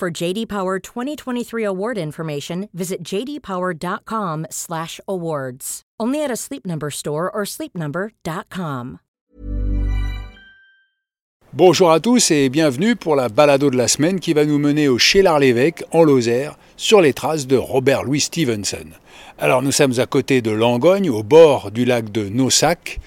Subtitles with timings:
[0.00, 5.82] For JD Power 2023 award information, visit jdpower.com/awards.
[6.00, 9.00] Only at a Sleep Number store or sleepnumber.com.
[11.52, 14.88] Bonjour à tous et bienvenue pour la balado de la semaine qui va nous mener
[14.88, 18.86] au Chélard-l'Évêque, en Lozère, sur les traces de Robert Louis Stevenson.
[19.38, 23.00] Alors nous sommes à côté de Langogne, au bord du lac de Nossac,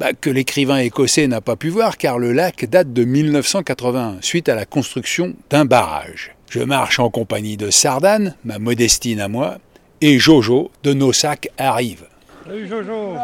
[0.00, 4.48] bah, que l'écrivain écossais n'a pas pu voir car le lac date de 1981, suite
[4.48, 6.34] à la construction d'un barrage.
[6.48, 9.58] Je marche en compagnie de Sardane, ma modestine à moi,
[10.00, 12.04] et Jojo de Nossac arrive.
[12.46, 13.14] Salut Jojo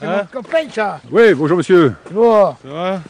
[0.00, 1.00] C'est Hein mon copain, ça.
[1.12, 1.94] Oui, bonjour monsieur.
[2.10, 3.00] Bon, Ça va?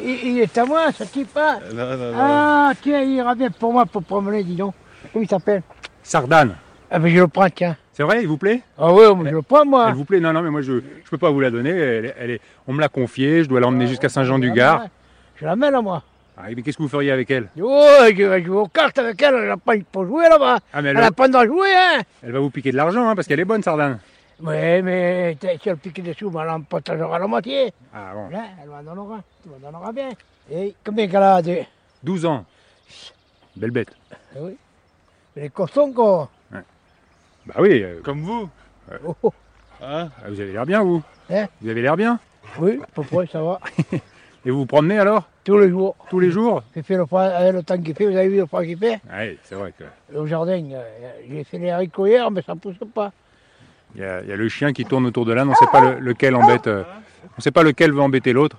[0.00, 1.58] Il, il est à moi, ce type hein?
[1.74, 2.18] Non, non, non.
[2.18, 4.74] Ah, tiens, il ira bien pour moi pour promener, dis donc.
[5.12, 5.62] Comment il s'appelle?
[6.04, 6.54] Sardane.
[6.88, 7.76] Ah, ben je le prends, tiens.
[7.96, 8.60] C'est vrai, il vous plaît?
[8.76, 9.86] Ah oui, je le prends, moi.
[9.88, 10.20] Elle vous plaît?
[10.20, 10.80] Non, non, mais moi je ne
[11.10, 11.70] peux pas vous la donner.
[11.70, 14.88] Elle, est- elle est, on me l'a confiée, je dois l'emmener jusqu'à Saint-Jean-du-Gard.
[15.36, 16.02] Je la mets là, moi.
[16.36, 17.48] Ah, mais qu'est-ce que vous feriez avec elle?
[17.58, 20.58] Oh, je vais jouer aux cartes avec elle, elle n'a pas pour jouer là-bas.
[20.74, 22.02] Ah, mais elle, n'a pas de jouer, hein.
[22.22, 23.98] elle va vous piquer de l'argent, hein, parce qu'elle est bonne, Sardane.
[24.42, 27.72] Oui, mais si elle pique des sous, elle en partagera la moitié.
[27.94, 28.28] Ah bon.
[28.28, 29.20] Là, elle m'en donnera.
[29.42, 30.10] Tu m'en donneras bien.
[30.52, 31.60] Et combien qu'elle a de...
[32.04, 32.44] 12 ans.
[33.56, 33.88] Belle bête.
[34.36, 34.56] Eh oui.
[35.36, 36.28] Les costons, quoi.
[37.46, 38.48] Bah oui, euh, Comme vous
[39.06, 39.32] Oh, oh.
[39.82, 41.02] Hein ah, vous avez l'air bien, vous.
[41.30, 42.18] Hein Vous avez l'air bien.
[42.58, 43.60] Oui, à peu près, ça va.
[44.44, 45.24] Et vous vous promenez alors?
[45.44, 45.96] Tous les jours.
[46.08, 46.62] Tous les jours?
[46.74, 48.78] J'ai fait le, froid- avec le temps qu'il fait, vous avez vu le froid qu'il
[48.78, 49.00] fait?
[49.12, 50.16] Oui, c'est vrai que.
[50.16, 50.82] Au jardin, euh,
[51.28, 53.12] j'ai fait les haricots hier, mais ça ne pousse pas.
[53.96, 55.56] Il y, a, il y a le chien qui tourne autour de l'âne, on ne
[55.56, 56.66] sait pas le- lequel embête.
[56.68, 56.84] euh,
[57.24, 58.58] on ne sait pas lequel veut embêter l'autre.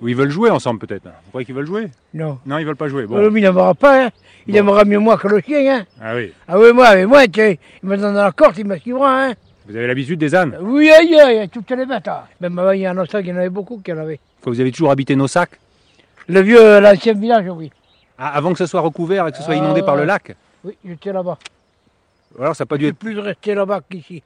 [0.00, 1.04] Ou ils veulent jouer ensemble peut-être.
[1.04, 1.88] Vous croyez qu'ils veulent jouer?
[2.14, 2.38] Non.
[2.46, 3.06] Non, ils veulent pas jouer.
[3.06, 3.20] Bon.
[3.34, 4.10] il n'aimera pas, hein.
[4.46, 4.58] Il Bon.
[4.60, 5.86] aimera mieux moi que le chien, hein.
[6.00, 6.32] Ah oui.
[6.46, 9.34] Ah oui, moi, mais moi, tiens, il me donne la corde, il me suivra, hein.
[9.66, 10.56] Vous avez l'habitude des ânes?
[10.60, 12.08] Oui, aïe, aïe, toutes les bêtes.
[12.08, 12.22] hein.
[12.40, 14.20] Même avant, il y a un autre, il y en avait beaucoup qui en avaient.
[14.44, 15.58] Vous avez toujours habité nos sacs?
[16.28, 17.70] Le vieux, l'ancien village, oui.
[18.16, 20.06] Ah, Avant que ce soit recouvert et que ce soit inondé par le ouais.
[20.06, 20.34] lac?
[20.64, 21.38] Oui, j'étais là-bas.
[22.38, 22.98] Alors ça n'a pas Je dû suis être.
[22.98, 24.22] plus resté là-bas qu'ici.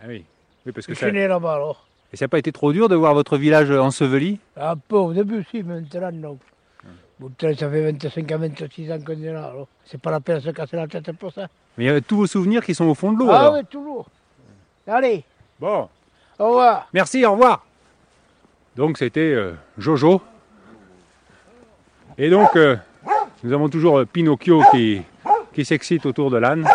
[0.00, 0.24] Ah oui.
[0.66, 1.12] Oui, parce Je que suis ça.
[1.12, 1.86] né là-bas, alors.
[2.12, 4.38] Et ça n'a pas été trop dur de voir votre village enseveli?
[4.56, 6.38] Un peu au début, si, mais maintenant, non.
[7.38, 9.68] Ça fait 25 à 26 ans qu'on est là, alors.
[9.84, 11.46] C'est pas la peine de se casser la tête pour ça.
[11.76, 13.28] Mais il y a tous vos souvenirs qui sont au fond de l'eau.
[13.30, 13.54] Ah alors.
[13.54, 14.06] oui, toujours.
[14.86, 15.22] Allez,
[15.60, 15.88] Bon,
[16.38, 16.88] au revoir.
[16.94, 17.64] merci, au revoir.
[18.74, 20.22] Donc c'était euh, Jojo.
[22.16, 22.76] Et donc euh,
[23.44, 25.02] nous avons toujours euh, Pinocchio qui,
[25.52, 26.66] qui s'excite autour de l'âne.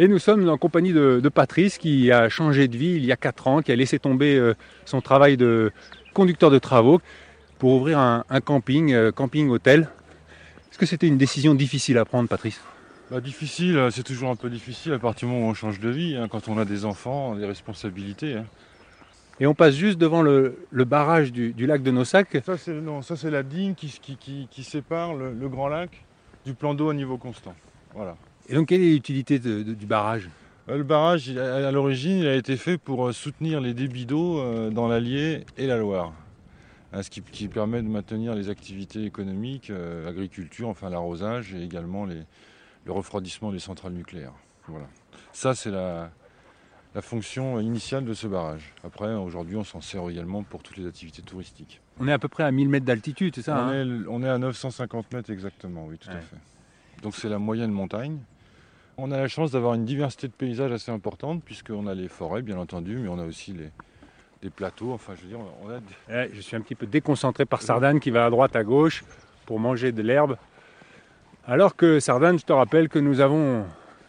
[0.00, 3.10] Et nous sommes en compagnie de, de Patrice qui a changé de vie il y
[3.10, 4.54] a 4 ans, qui a laissé tomber euh,
[4.84, 5.72] son travail de
[6.14, 7.00] conducteur de travaux
[7.58, 9.88] pour ouvrir un, un camping, euh, camping-hôtel.
[10.70, 12.60] Est-ce que c'était une décision difficile à prendre, Patrice?
[13.10, 15.80] Bah difficile, euh, c'est toujours un peu difficile à partir du moment où on change
[15.80, 18.34] de vie, hein, quand on a des enfants, des responsabilités.
[18.36, 18.44] hein.
[19.40, 22.38] Et on passe juste devant le, le barrage du, du lac de Nossac.
[22.44, 25.68] Ça c'est non, ça c'est la digue qui, qui, qui- qui sépare le, le grand
[25.68, 25.90] lac
[26.44, 27.54] du plan d'eau à niveau constant.
[27.94, 28.16] Voilà.
[28.48, 30.28] Et donc quelle est l'utilité de- de- du barrage?
[30.68, 34.38] Euh, Le barrage, à l'origine, il a été fait pour euh, soutenir les débits d'eau
[34.38, 36.12] euh, dans l'Allier et la Loire.
[36.92, 39.70] Hein, ce qui, qui permet de maintenir les activités économiques,
[40.04, 42.22] l'agriculture, enfin l'arrosage et également les-
[42.86, 44.32] le refroidissement des centrales nucléaires.
[44.66, 44.86] Voilà.
[45.34, 46.10] Ça, c'est la,
[46.94, 48.72] la fonction initiale de ce barrage.
[48.84, 51.82] Après, aujourd'hui, on s'en sert également pour toutes les activités touristiques.
[52.00, 53.84] On est à peu près à 1000 mètres d'altitude, c'est ça on, hein?
[53.84, 56.36] est, on est à 950 mètres exactement, oui, tout à fait.
[57.02, 58.18] Donc c'est la moyenne montagne.
[59.00, 62.42] On a la chance d'avoir une diversité de paysages assez importante, puisqu'on a les forêts,
[62.42, 63.70] bien entendu, mais on a aussi les,
[64.42, 64.92] des plateaux.
[64.92, 65.38] Enfin, je veux dire,
[66.08, 69.04] Ouais, je suis un petit peu déconcentré par Sardane qui va à droite, à gauche
[69.46, 70.36] pour manger de l'herbe.
[71.46, 73.64] Alors que Sardane, je te rappelle que nous avons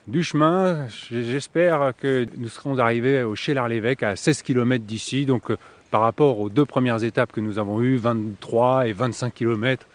[0.08, 0.88] du chemin.
[1.12, 5.28] J'espère que nous serons arrivés au Chélard-l'Évêque à 16 km d'ici.
[5.28, 5.58] Donc euh,
[5.92, 9.86] par rapport aux deux premières étapes que nous avons eues, 23 et 25 km,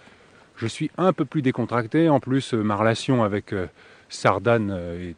[0.54, 2.08] je suis un peu plus décontracté.
[2.08, 3.66] En plus, euh, ma relation avec euh,
[4.14, 5.16] Sardane euh, est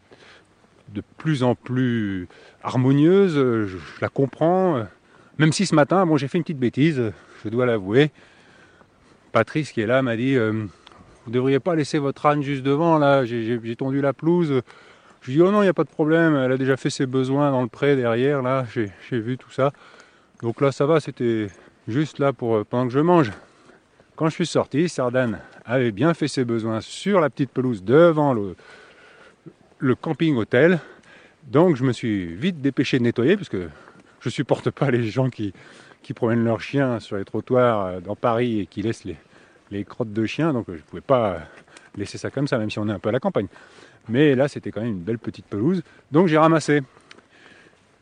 [0.94, 2.28] de plus en plus
[2.62, 3.36] harmonieuse.
[3.36, 4.84] Euh, Je, la comprends.
[5.38, 7.12] Même si ce matin, bon, j'ai fait une petite bêtise, euh,
[7.44, 8.10] je dois l'avouer.
[9.32, 10.64] Patrice qui est là m'a dit euh,
[11.24, 14.62] Vous devriez pas laisser votre âne juste devant, là, j'ai- tondu la pelouse.
[15.20, 16.90] Je lui dis Oh non, il n'y a pas de problème, elle a déjà fait
[16.90, 18.90] ses besoins dans le pré derrière, là, j'ai
[19.20, 19.72] vu tout ça.
[20.42, 21.48] Donc là, ça va, c'était
[21.88, 23.32] juste là pour, pendant que je mange.
[24.14, 28.32] Quand je suis sorti, Sardane avait bien fait ses besoins sur la petite pelouse devant
[28.32, 28.54] le,
[29.78, 30.80] le camping hôtel.
[31.44, 33.68] Donc je me suis vite dépêché de nettoyer parce que
[34.20, 35.52] je supporte pas les gens qui,
[36.02, 39.16] qui promènent leurs chiens sur les trottoirs euh, dans Paris et qui laissent les,
[39.70, 40.52] les crottes de chiens.
[40.52, 41.40] Donc je ne pouvais pas
[41.96, 43.48] laisser ça comme ça, même si on est un peu à la campagne.
[44.08, 45.82] Mais là, c'était quand même une belle petite pelouse.
[46.12, 46.82] Donc j'ai ramassé.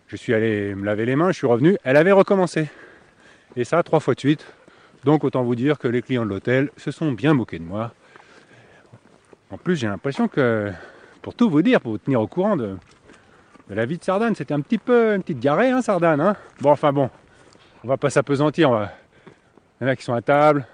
[0.09, 1.77] Je suis allé me laver les mains, je suis revenu.
[1.83, 2.69] Elle avait recommencé.
[3.57, 4.45] Et ça, trois fois de suite.
[5.05, 7.93] Donc autant vous dire que les clients de l'hôtel se sont bien moqués de moi.
[9.51, 10.73] En plus, j'ai l'impression que,
[11.25, 12.77] pour tout vous dire, pour vous tenir au courant de,
[13.71, 16.21] la vie de Sardane, c'était un petit peu une petite diarrhée, hein, Sardane.
[16.21, 17.09] Hein bon, enfin bon,
[17.83, 18.71] on va pas s'apesantir.
[18.71, 18.93] Va...
[19.81, 20.67] Il y en a qui sont à table.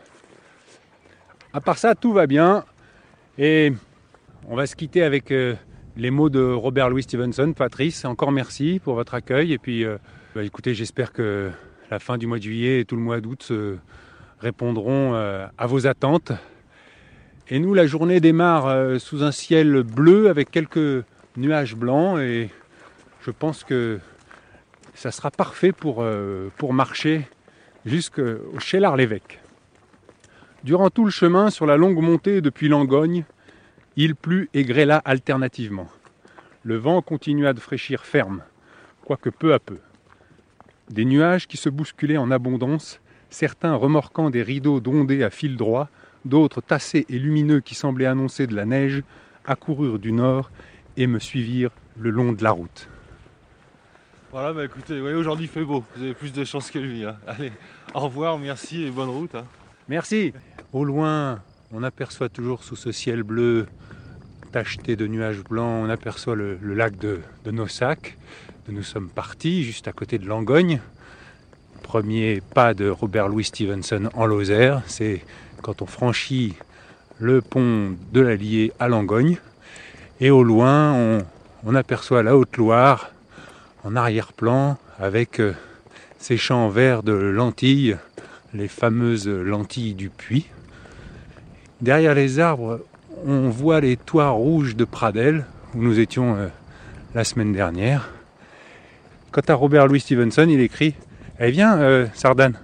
[1.53, 2.65] À part ça, tout va bien.
[3.39, 3.73] Et
[4.49, 5.55] on va se quitter avec euh,
[5.97, 7.53] les mots de Robert Louis Stevenson.
[7.53, 9.53] Patrice, encore merci pour votre accueil.
[9.53, 9.99] Et puis, euh,
[10.35, 11.53] bah, écoutez, j'espère que
[11.93, 13.77] la fin du mois de juillet et tout le mois d'août se
[14.41, 16.33] répondront euh, à vos attentes.
[17.53, 21.05] Et nous, la journée démarre euh, sous un ciel bleu avec quelques
[21.37, 22.49] nuages blancs et
[23.23, 23.99] je pense que
[24.95, 27.29] ça sera parfait pour, euh, marcher
[27.85, 29.41] jusqu'au Chélard-l'Évêque.
[30.63, 33.25] Durant tout le chemin, sur la longue montée depuis Langogne,
[33.97, 35.89] il plut et grêla alternativement.
[36.63, 38.45] Le vent continua de fraîchir ferme,
[39.05, 39.79] quoique peu à peu.
[40.89, 45.89] Des nuages qui se bousculaient en abondance, certains remorquant des rideaux d'ondées à fil droit,
[46.25, 49.03] d'autres tassés et lumineux qui semblaient annoncer de la neige,
[49.45, 50.51] accoururent du nord
[50.97, 52.89] et me suivirent le long de la route.
[54.33, 55.85] Voilà, bah écoutez, vous voyez, aujourd'hui il fait beau.
[55.97, 57.05] Vous avez plus de chance que lui.
[57.05, 57.17] hein.
[57.27, 57.51] Allez,
[57.95, 59.35] au revoir, merci et bonne route.
[59.35, 59.45] hein.
[59.89, 60.33] Merci.
[60.73, 63.67] Au loin, on aperçoit toujours sous ce ciel bleu
[64.53, 68.19] tacheté de nuages blancs, on aperçoit le, le lac de, de Nossac.
[68.69, 70.81] Nous sommes partis juste à côté de Langogne.
[71.91, 75.23] Premier pas de Robert Louis Stevenson en Lozère, c'est
[75.61, 76.55] quand on franchit
[77.19, 79.39] le pont de l'Allier à Langogne.
[80.21, 81.21] Et au loin,
[81.65, 83.11] on, aperçoit la Haute-Loire
[83.83, 85.53] en arrière-plan avec euh,
[86.21, 87.97] ces champs verts de lentilles,
[88.55, 90.47] les fameuses lentilles du puits.
[91.81, 92.79] Derrière les arbres,
[93.27, 95.45] on voit les toits rouges de Pradel,
[95.75, 96.47] où nous étions euh,
[97.17, 98.11] la semaine dernière.
[99.33, 100.95] Quant à Robert Louis Stevenson, il écrit
[101.43, 102.59] Eh viens, euh, Sardane.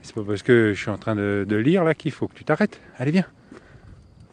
[0.00, 2.44] C'est pas parce que je suis en train de, lire là qu'il faut que tu
[2.44, 2.80] t'arrêtes.
[2.96, 3.26] Allez, viens.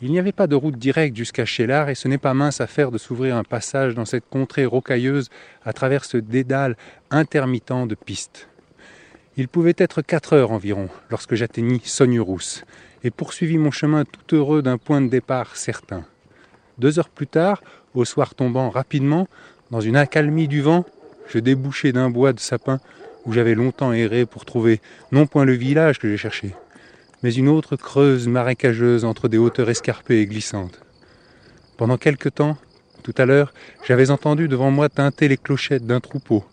[0.04, 2.92] Il n'y avait pas de route directe jusqu'à Chélard et ce n'est pas mince affaire
[2.92, 5.32] de s'ouvrir un passage dans cette contrée rocailleuse
[5.66, 6.78] à travers ce dédale
[7.10, 8.50] intermittent de pistes.
[9.36, 12.66] Il pouvait être quatre heures environ lorsque j'atteignis Sognerousse
[13.04, 16.06] et poursuivis mon chemin tout heureux d'un point de départ certain.
[16.78, 17.64] Deux heures plus tard,
[17.96, 19.28] au soir tombant rapidement,
[19.72, 20.86] dans une accalmie du vent,
[21.30, 22.80] je débouchai d'un bois de sapin
[23.26, 24.82] où j'avais longtemps erré pour trouver
[25.12, 26.54] non point le village que j'ai cherché,
[27.22, 30.82] mais une autre creuse marécageuse entre des hauteurs escarpées et glissantes.
[31.78, 32.58] Pendant quelque temps,
[33.02, 33.54] tout à l'heure,
[33.86, 36.44] j'avais entendu devant moi tinter les clochettes d'un troupeau,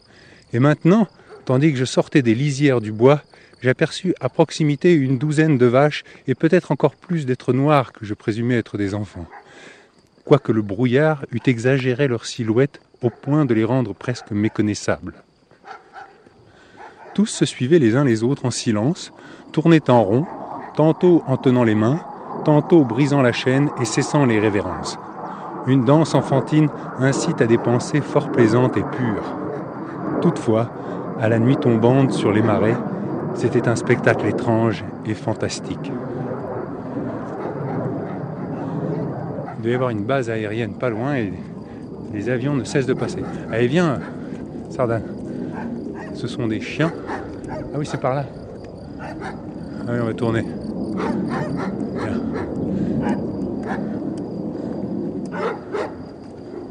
[0.52, 1.08] et maintenant,
[1.44, 3.22] tandis que je sortais des lisières du bois,
[3.62, 8.14] j'aperçus à proximité une douzaine de vaches et peut-être encore plus d'êtres noirs que je
[8.14, 9.26] présumais être des enfants.
[10.24, 15.14] Quoique le brouillard eût exagéré leur silhouette au point de les rendre presque méconnaissables.
[17.20, 19.12] Tous se suivaient les uns les autres en silence,
[19.52, 20.24] tournaient en rond,
[20.74, 22.00] tantôt en tenant les mains,
[22.46, 24.98] tantôt brisant la chaîne et cessant les révérences.
[25.66, 29.36] Une danse enfantine incite à des pensées fort plaisantes et pures.
[30.22, 30.70] Toutefois,
[31.20, 32.78] à la nuit tombante sur les marais,
[33.34, 35.92] c'était un spectacle étrange et fantastique.
[39.58, 41.34] Il doit y avoir une base aérienne pas loin et
[42.14, 43.22] les avions ne cessent de passer.
[43.52, 43.98] Allez, viens,
[44.70, 45.19] Sardane.
[46.14, 46.92] Ce sont des chiens.
[47.48, 48.26] Ah oui, c'est par là.
[49.00, 50.44] Ah oui, on va tourner.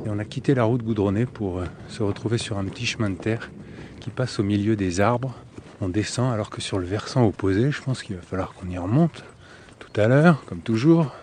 [0.06, 3.10] Et on a quitté la route goudronnée pour euh, se retrouver sur un petit chemin
[3.10, 3.50] de terre
[4.00, 5.34] qui passe au milieu des arbres.
[5.82, 8.78] On descend alors que sur le versant opposé, je pense qu'il va falloir qu'on y
[8.78, 9.24] remonte
[9.80, 11.14] tout à l'heure, comme toujours.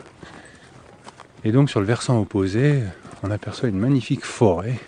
[1.45, 2.83] Et donc sur le versant opposé,
[3.23, 4.81] on aperçoit une magnifique forêt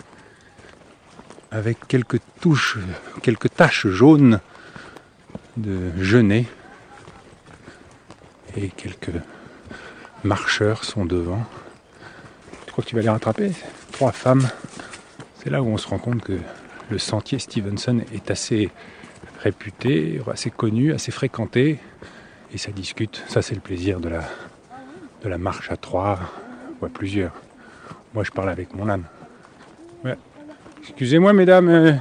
[1.51, 2.79] avec quelques touches,
[3.23, 4.41] quelques taches jaunes
[5.57, 6.47] de genêt
[8.57, 9.21] et quelques
[10.25, 11.45] marcheurs sont devant.
[12.67, 13.53] Tu crois que tu vas les rattraper
[13.93, 14.49] Trois femmes.
[15.43, 16.39] C'est là où on se rend compte que
[16.91, 18.71] le sentier Stevenson est assez
[19.41, 21.79] réputé, assez connu, assez fréquenté.
[22.53, 23.23] Et ça discute.
[23.29, 24.23] Ça, c'est le plaisir de la,
[25.23, 26.19] de la marche à trois
[26.81, 27.33] ou à plusieurs.
[28.15, 29.05] Moi, je parle avec mon âne.
[30.83, 31.93] Excusez-moi, mesdames, euh,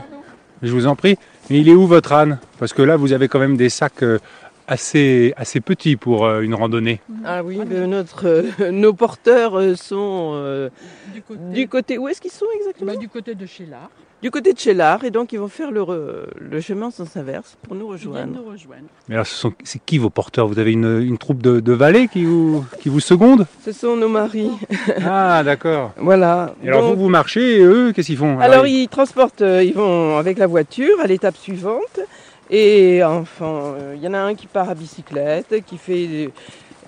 [0.62, 1.18] je vous en prie,
[1.50, 2.40] mais il est où votre âne?
[2.60, 4.20] Parce que là, vous avez quand même des sacs euh,
[4.68, 7.00] assez, assez petit pour euh, une randonnée.
[7.26, 10.70] Ah oui, ben, notre, euh, nos porteurs euh, sont euh,
[11.14, 11.98] Du côté, du côté.
[11.98, 12.94] Où est-ce qu'ils sont exactement?
[12.94, 13.90] Bah, du côté de Chélard.
[14.20, 17.56] Du côté de Chélard, et donc ils vont faire le, re- le chemin sans inverse
[17.62, 18.34] pour nous rejoindre.
[18.44, 18.88] nous rejoindre.
[19.08, 20.48] Mais alors, ce c'est qui vos porteurs?
[20.48, 23.96] Vous avez une, une troupe de, de valets qui vous, qui vous secondent Ce sont
[23.96, 24.50] nos maris.
[25.06, 25.92] Ah, d'accord.
[25.98, 26.56] voilà.
[26.64, 28.40] Et alors, Donc, vous, vous marchez et eux, qu'est-ce qu'ils font?
[28.40, 32.00] Alors, ils transportent, ils vont avec la voiture à l'étape suivante.
[32.50, 36.32] Et enfin, euh, il y en a un qui part à bicyclette, qui fait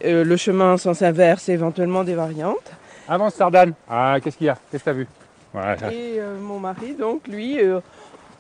[0.06, 2.72] euh, le chemin sans inverse et éventuellement des variantes.
[3.08, 3.74] Avance, Sardane.
[3.90, 4.58] Ah, qu'est-ce qu'il y a?
[4.72, 5.08] Qu'est-ce que t'as vu?
[5.52, 5.92] Voilà.
[5.92, 7.80] Et euh, mon mari, donc, lui, euh,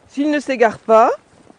[0.07, 1.09] s'il ne s'égare pas,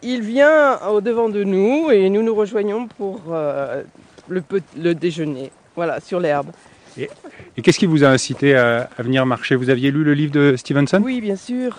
[0.01, 3.83] il vient au devant de nous et nous nous rejoignons pour euh,
[4.29, 5.51] le, déjeuner.
[5.75, 6.51] Voilà, sur l'herbe.
[6.97, 9.55] Et qu'est-ce qui vous a incité à, à venir marcher?
[9.55, 11.01] Vous aviez lu le livre de Stevenson?
[11.03, 11.77] Oui, bien sûr.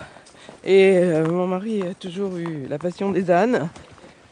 [0.65, 3.69] Et euh, mon mari a toujours eu la passion des ânes.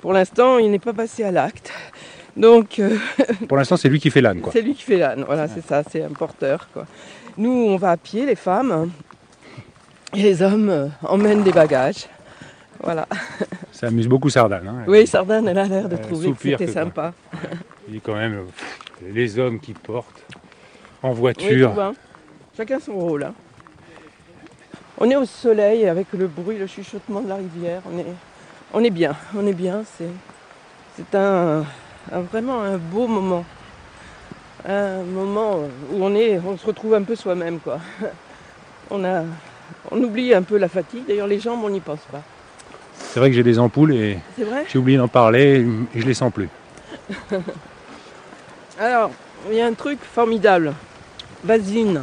[0.01, 1.73] Pour l'instant, il n'est pas passé à l'acte.
[2.37, 2.97] Donc, euh,
[3.49, 4.53] Pour l'instant, c'est lui qui fait l'âne, quoi.
[4.53, 5.25] c'est lui qui fait l'âne.
[5.27, 6.69] Voilà, c'est ça, c'est un porteur.
[6.73, 6.87] Quoi.
[7.37, 8.91] Nous, on va à pied, les femmes.
[10.15, 12.07] Et les hommes euh, emmènent des bagages.
[12.83, 13.07] Voilà.
[13.73, 14.67] Ça amuse beaucoup Sardane.
[14.67, 14.85] hein.
[14.87, 17.13] Oui, Sardane, elle a l'air de Euh, trouver que soupir c'était que sympa.
[17.89, 18.79] Il est quand même euh, pff,
[19.15, 20.23] les hommes qui portent
[21.03, 21.93] en Oui, voiture.
[22.57, 23.25] Chacun son rôle.
[23.25, 23.35] hein.
[25.01, 27.81] On est au soleil avec le bruit, le chuchotement de la rivière.
[27.91, 28.07] On est,
[28.75, 29.83] on est bien, on est bien.
[29.97, 30.11] C'est,
[30.97, 31.65] c'est un,
[32.13, 33.45] un- vraiment un beau moment.
[34.69, 37.61] Un moment où on, est, on se retrouve un peu soi-même.
[37.61, 37.79] Quoi.
[38.93, 39.23] On, a,
[39.93, 41.05] on oublie un peu la fatigue.
[41.07, 42.23] D'ailleurs, les jambes, on n'y pense pas.
[42.97, 44.65] C'est vrai que j'ai des ampoules et C'est vrai?
[44.69, 45.65] j'ai oublié d'en parler
[45.95, 46.49] et je les sens plus.
[48.81, 49.13] Alors,
[49.49, 50.75] il y a un truc formidable.
[51.45, 52.03] Vaseline.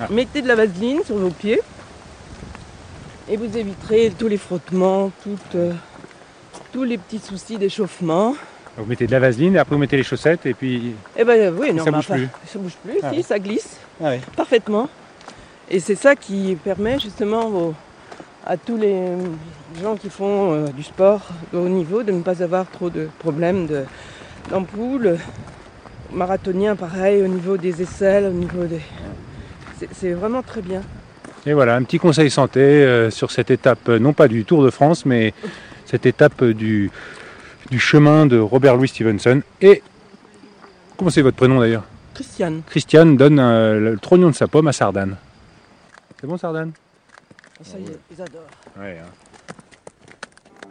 [0.00, 0.06] Ah.
[0.10, 1.60] Mettez de la vaseline sur vos pieds
[3.28, 5.72] et vous éviterez tous les frottements, toutes, euh,
[6.72, 8.34] tous les petits soucis d'échauffement.
[8.76, 10.94] Vous mettez de la vaseline et après vous mettez les chaussettes et puis.
[11.16, 12.28] Eh ben oui, non, ça bouge plus.
[12.46, 13.22] Ça bouge plus, Ah si, ouais.
[13.22, 14.20] ça glisse Ah ouais.
[14.36, 14.88] parfaitement.
[15.68, 17.74] Et c'est ça qui permet justement aux-
[18.46, 19.02] à tous les
[19.82, 21.20] gens qui font euh, du sport
[21.52, 23.84] de haut niveau de ne pas avoir trop de problèmes de-
[24.48, 25.18] d'ampoules.
[26.12, 28.80] Marathonien, pareil, au niveau des aisselles, au niveau des.
[29.92, 30.82] C'est- vraiment très bien.
[31.46, 34.62] Et voilà, un petit conseil santé euh, sur cette étape, euh, non pas du Tour
[34.64, 35.32] de France, mais
[35.86, 36.90] cette étape euh, du,
[37.70, 39.40] du chemin de Robert Louis Stevenson.
[39.60, 39.82] Et
[40.96, 41.84] comment c'est votre prénom d'ailleurs?
[42.14, 42.62] Christiane.
[42.66, 45.16] Christiane donne euh, le trognon de sa pomme à Sardane.
[46.20, 46.72] C'est bon Sardane?
[47.62, 48.42] Ça y est, ils adorent.
[48.78, 48.98] Ouais.
[49.00, 49.06] hein.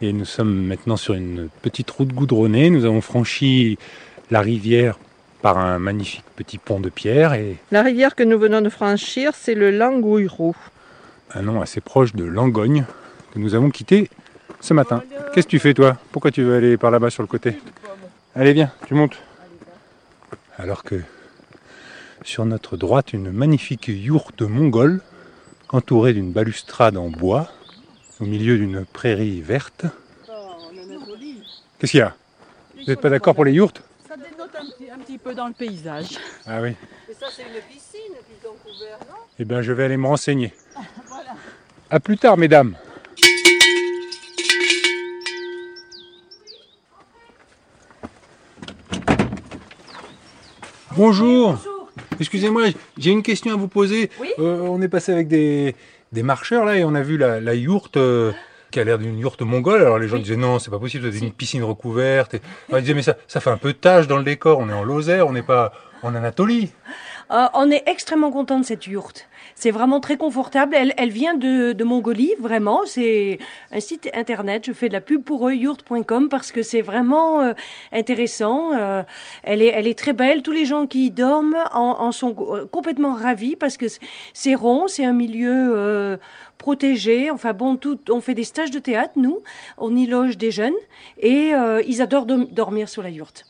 [0.00, 2.70] Et nous sommes maintenant sur une petite route goudronnée.
[2.70, 3.78] Nous avons franchi
[4.30, 4.98] la rivière
[5.42, 9.32] par un magnifique petit pont de pierre et La rivière que nous venons de franchir,
[9.34, 10.56] c'est le Langouirou.
[11.34, 12.84] un nom assez proche de Langogne
[13.32, 14.10] que nous avons quitté
[14.60, 15.02] ce matin.
[15.32, 15.96] Qu'est-ce que tu fais toi?
[16.10, 17.58] Pourquoi tu veux aller par là-bas sur le côté?
[18.34, 19.18] Allez viens, tu montes.
[20.58, 21.00] Alors que
[22.24, 25.00] sur notre droite, une magnifique yourte mongole
[25.68, 27.48] entourée d'une balustrade en bois
[28.20, 29.84] au milieu d'une prairie verte.
[31.78, 32.16] Qu'est-ce qu'il y a?
[32.76, 33.82] Vous n'êtes pas d'accord pour les yourtes?
[34.90, 36.18] Un petit, peu dans le paysage.
[36.46, 36.70] Ah oui.
[37.10, 39.16] Et ça, c'est une piscine qu'ils ont couvert, non?
[39.38, 40.52] Eh bien, je vais aller me renseigner.
[41.90, 42.74] À plus tard, mesdames.
[50.96, 51.56] Bonjour.
[52.20, 52.64] Excusez-moi,
[52.98, 54.10] j'ai une question à vous poser.
[54.20, 55.76] Oui Euh, on est passé avec des,
[56.12, 58.32] des marcheurs là et on a vu la, la yourte euh,
[58.70, 59.82] qui a l'air d'une yourte mongole.
[59.82, 62.34] Alors les gens disaient non, c'est pas possible, c'est une piscine recouverte.
[62.34, 64.58] Et, alors, ils disaient mais ça, ça fait un peu de tâche dans le décor.
[64.58, 66.70] On est en Lozère, on n'est pas en Anatolie.
[67.30, 69.28] Euh, on est extrêmement content de cette yourte.
[69.54, 70.74] C'est vraiment très confortable.
[70.74, 72.82] Elle, elle vient de, de Mongolie, vraiment.
[72.86, 73.38] C'est
[73.72, 74.64] un site internet.
[74.66, 77.52] Je fais de la pub pour eux, yourte.com, parce que c'est vraiment euh,
[77.92, 78.72] intéressant.
[78.74, 79.02] Euh,
[79.42, 80.42] elle, est, elle est très belle.
[80.42, 82.34] Tous les gens qui y dorment en, sont
[82.70, 83.86] complètement ravis parce que
[84.32, 86.18] c'est- rond, c'est un milieu
[86.56, 87.30] protégé.
[87.30, 89.40] Enfin bon, tout, on fait des stages de théâtre, nous.
[89.76, 90.72] On y loge des jeunes
[91.20, 91.52] et
[91.86, 93.44] ils adorent dormir sur la yourte.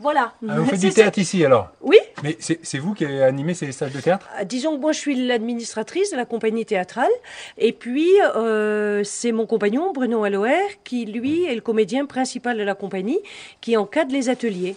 [0.00, 0.32] Voilà.
[0.48, 1.02] Ah, vous faites du ça.
[1.02, 1.68] théâtre ici alors?
[1.82, 1.98] Oui.
[2.22, 4.26] Mais c'est vous qui avez animé ces stages de théâtre?
[4.40, 7.10] Euh, Disons que moi je suis l'administratrice de la compagnie théâtrale
[7.58, 12.62] et puis euh, c'est mon compagnon Bruno Alloer qui lui est le comédien principal de
[12.62, 13.20] la compagnie
[13.60, 14.74] qui encadre les ateliers.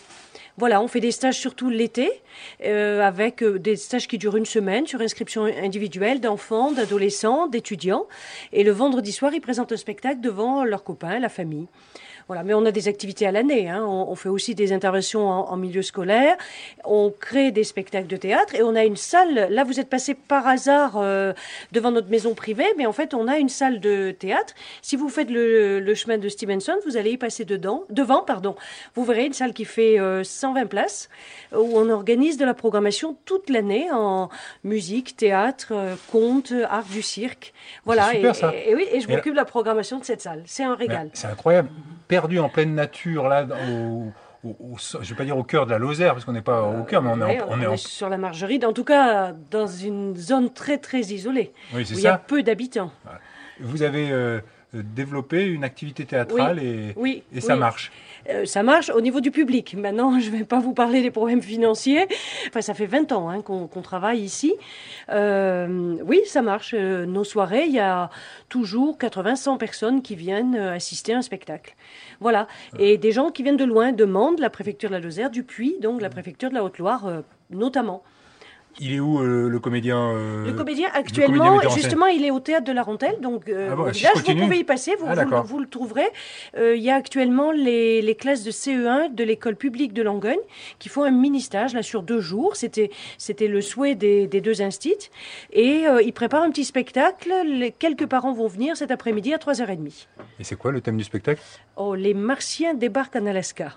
[0.56, 2.12] Voilà, on fait des stages surtout l'été,
[2.64, 8.06] euh, avec euh, des stages qui durent une semaine sur inscription individuelle d'enfants, d'adolescents, d'étudiants.
[8.52, 11.66] Et le vendredi soir, ils présentent un spectacle devant leurs copains, la famille.
[12.28, 13.70] Voilà, mais on a des activités à l'année.
[13.70, 13.84] Hein.
[13.86, 16.36] On, on fait aussi des interventions en, en milieu scolaire.
[16.86, 19.48] On crée des spectacles de théâtre et on a une salle.
[19.50, 21.34] Là, vous êtes passé par hasard euh,
[21.72, 24.54] devant notre maison privée, mais en fait, on a une salle de théâtre.
[24.82, 28.56] Si vous faites le, le chemin de Stevenson, vous allez y passer dedans, devant, pardon.
[28.96, 31.10] Vous verrez une salle qui fait euh, 120 places
[31.54, 34.30] où on organise de la programmation toute l'année en
[34.64, 37.54] musique, théâtre, euh, conte, art du cirque.
[37.86, 38.12] Voilà.
[38.12, 38.54] Super, et, ça.
[38.56, 40.44] et- et oui, et je m'occupe de la programmation de cette salle.
[40.46, 41.10] C'est un régal.
[41.14, 41.70] C'est incroyable.
[42.08, 44.12] Perdu en pleine nature, là, au,
[44.44, 46.42] au- au- je ne vais pas dire au cœur de la Lozère, parce qu'on n'est
[46.42, 48.74] pas au cœur, mais on est, Ouais, en, on est en- sur la margeride, en
[48.74, 52.92] tout cas dans une zone très très isolée, Oui, où il y a peu d'habitants.
[53.60, 54.40] Vous avez euh,
[54.74, 57.60] développé une activité théâtrale et, Oui, et ça oui.
[57.60, 57.92] marche.
[58.30, 59.76] Euh, ça marche au niveau du public.
[59.78, 62.08] Maintenant, je ne vais pas vous parler des problèmes financiers.
[62.48, 64.54] Enfin, ça fait 20 ans hein, qu'on travaille ici.
[65.10, 66.74] Euh, oui, ça marche.
[66.78, 68.10] Euh, nos soirées, il y a
[68.50, 71.76] toujours 80-100 personnes qui viennent euh, assister à un spectacle.
[72.20, 72.48] Voilà.
[72.80, 75.76] Et des gens qui viennent de loin demandent la préfecture de la Lozère, du Puy,
[75.82, 78.04] donc la préfecture de la Haute-Loire euh, notamment.
[78.80, 82.66] Il est où euh, le comédien euh, Le comédien, actuellement, justement, il est au théâtre
[82.66, 85.14] de la Rontelle, donc euh, Ah bon, si je vous pouvez y passer, vous, Ah,
[85.14, 85.44] vous le- d'accord.
[85.46, 86.08] vous le trouverez.
[86.58, 90.40] Euh, il y a actuellement les, les classes de CE1 de l'école publique de Langogne
[90.80, 92.56] qui font un mini-stage là sur deux jours.
[92.56, 95.10] C'était c'était le souhait des, des deux instits.
[95.52, 97.32] Et euh, ils préparent un petit spectacle.
[97.46, 100.08] Les, quelques parents vont venir cet après-midi à 3h30.
[100.40, 101.42] Et c'est quoi le thème du spectacle?
[101.76, 103.74] Oh, les Martiens débarquent en Alaska.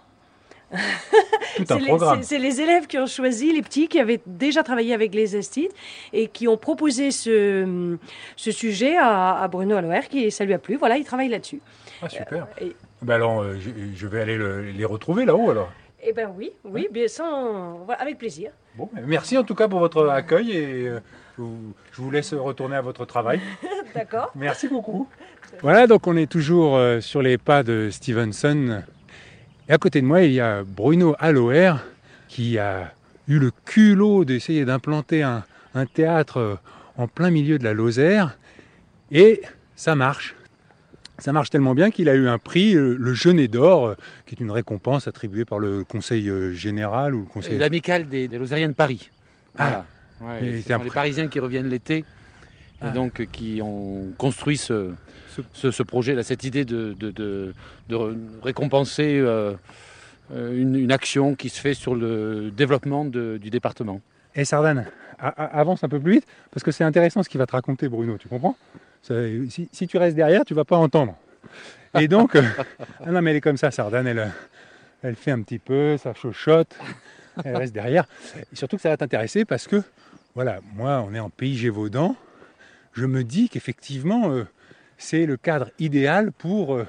[0.70, 2.23] Tout C'est un les- programme.
[2.23, 5.37] C'est c'est les élèves qui ont choisi, les petits, qui avaient déjà travaillé avec les
[5.37, 5.73] instituts
[6.12, 7.96] et qui ont proposé ce,
[8.37, 10.76] ce sujet à, à Bruno Aloer, qui ça lui a plu.
[10.76, 11.61] Voilà, il travaille là-dessus.
[12.02, 12.46] Ah, super.
[12.61, 15.70] et- Ben alors, euh, je, je vais aller le- les retrouver là-haut alors.
[16.02, 18.50] Eh ben oui, oui, bien sans, voilà, avec plaisir.
[18.76, 21.00] Bon, ben, merci en tout cas pour votre accueil et euh,
[21.38, 21.42] je
[22.02, 23.40] vous- laisse retourner à votre travail.
[23.94, 24.30] D'accord.
[24.35, 25.08] Merci beaucoup.
[25.62, 28.82] Voilà, donc on est toujours euh, sur les pas de Stevenson.
[29.68, 31.75] Et à côté de moi, il y a Bruno Alloer
[32.28, 32.92] qui a
[33.28, 35.44] eu le culot d'essayer d'implanter un,
[35.75, 36.54] un théâtre euh,
[36.96, 38.37] en plein milieu de la Lozère.
[39.11, 39.42] Et
[39.75, 40.35] ça marche.
[41.18, 43.94] Ça marche tellement bien qu'il a eu un prix, euh, le Genet d'Or, euh,
[44.26, 47.58] qui est une récompense attribuée par le Conseil général ou le Conseil.
[47.58, 49.11] L'amicale des, des Lozériens de Paris.
[49.58, 49.85] Ah.
[50.20, 50.32] Voilà.
[50.40, 50.90] Ouais, Il ce était sont un les.
[50.90, 52.04] Parisiens qui reviennent l'été
[52.80, 52.88] Ah.
[52.88, 54.92] et donc euh, qui ont construit ce,
[55.53, 57.55] ce, ce projet-là, cette idée de, de, de-
[57.88, 59.55] de re- récompenser euh,
[60.33, 64.01] euh, une, une action qui se fait sur le développement du département.
[64.35, 64.87] Et Sardane,
[65.18, 68.18] avance un peu plus vite, parce que c'est intéressant ce qu'il va te raconter, Bruno,
[68.18, 68.57] tu comprends?
[69.03, 71.16] Si, si tu restes derrière, tu vas pas entendre.
[71.99, 72.42] Et donc, euh,
[73.07, 74.31] ah non, mais elle est comme ça, Sardane, elle,
[75.03, 76.75] elle fait un petit peu, ça chochotte,
[77.44, 78.07] elle reste derrière.
[78.53, 79.83] Et surtout que ça va t'intéresser parce que,
[80.35, 82.16] voilà, moi, on est en pays Gévaudan,
[82.92, 84.44] je me dis qu'effectivement, euh,
[84.98, 86.87] c'est le cadre idéal pour, euh,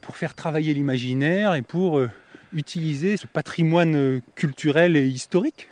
[0.00, 2.10] pour faire travailler l'imaginaire et pour euh,
[2.52, 5.68] utiliser ce patrimoine euh, culturel et historique.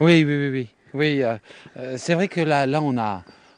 [0.00, 0.68] Oui, oui, oui, oui.
[0.94, 1.22] oui
[1.96, 2.66] c'est vrai que là,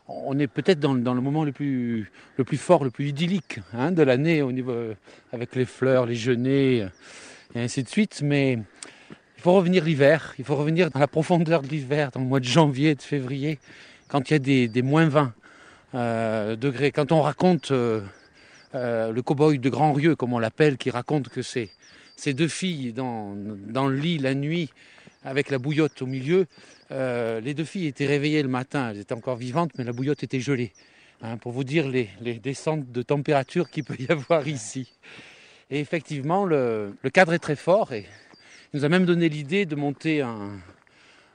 [0.08, 2.10] on est peut-être dans, le- moment le plus,
[2.56, 4.42] fort, le plus idyllique hein, de l'année
[5.32, 6.86] avec les fleurs, les genêts
[7.54, 8.20] et ainsi de suite.
[8.22, 8.58] Mais
[9.36, 10.34] il faut revenir l'hiver.
[10.38, 13.58] Il faut revenir dans la profondeur de l'hiver, dans le mois de janvier, de février,
[14.08, 15.43] quand il y a des, des moins 20 euh,
[15.94, 16.90] degrés.
[16.90, 18.00] Quand on raconte euh,
[18.74, 21.70] euh, le cow-boy de Grand Rieux, comme on l'appelle, qui raconte que c'est
[22.16, 24.70] ces deux filles dans, le lit la nuit
[25.24, 26.46] avec la bouillotte au milieu.
[26.90, 30.22] Euh, les deux filles étaient réveillées le matin, elles étaient encore vivantes, mais la bouillotte
[30.22, 30.72] était gelée.
[31.22, 34.92] Hein, pour vous dire les, les descentes de température qu'il peut y avoir ici.
[35.70, 38.06] Et effectivement, le, le cadre est très fort et
[38.72, 40.50] il nous a même donné l'idée de monter un,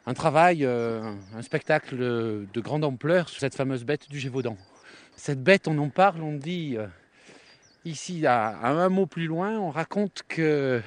[0.05, 4.57] un travail, euh, un spectacle de grande ampleur sur cette fameuse bête du Gévaudan.
[5.15, 6.87] Cette bête, on en parle, on dit euh,
[7.85, 10.81] ici, à, un mot plus loin, on raconte que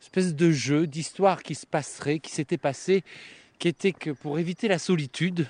[0.00, 3.02] espèce de jeu, d'histoire qui se passerait, qui s'était passé,
[3.58, 5.46] qui était que pour éviter la solitude,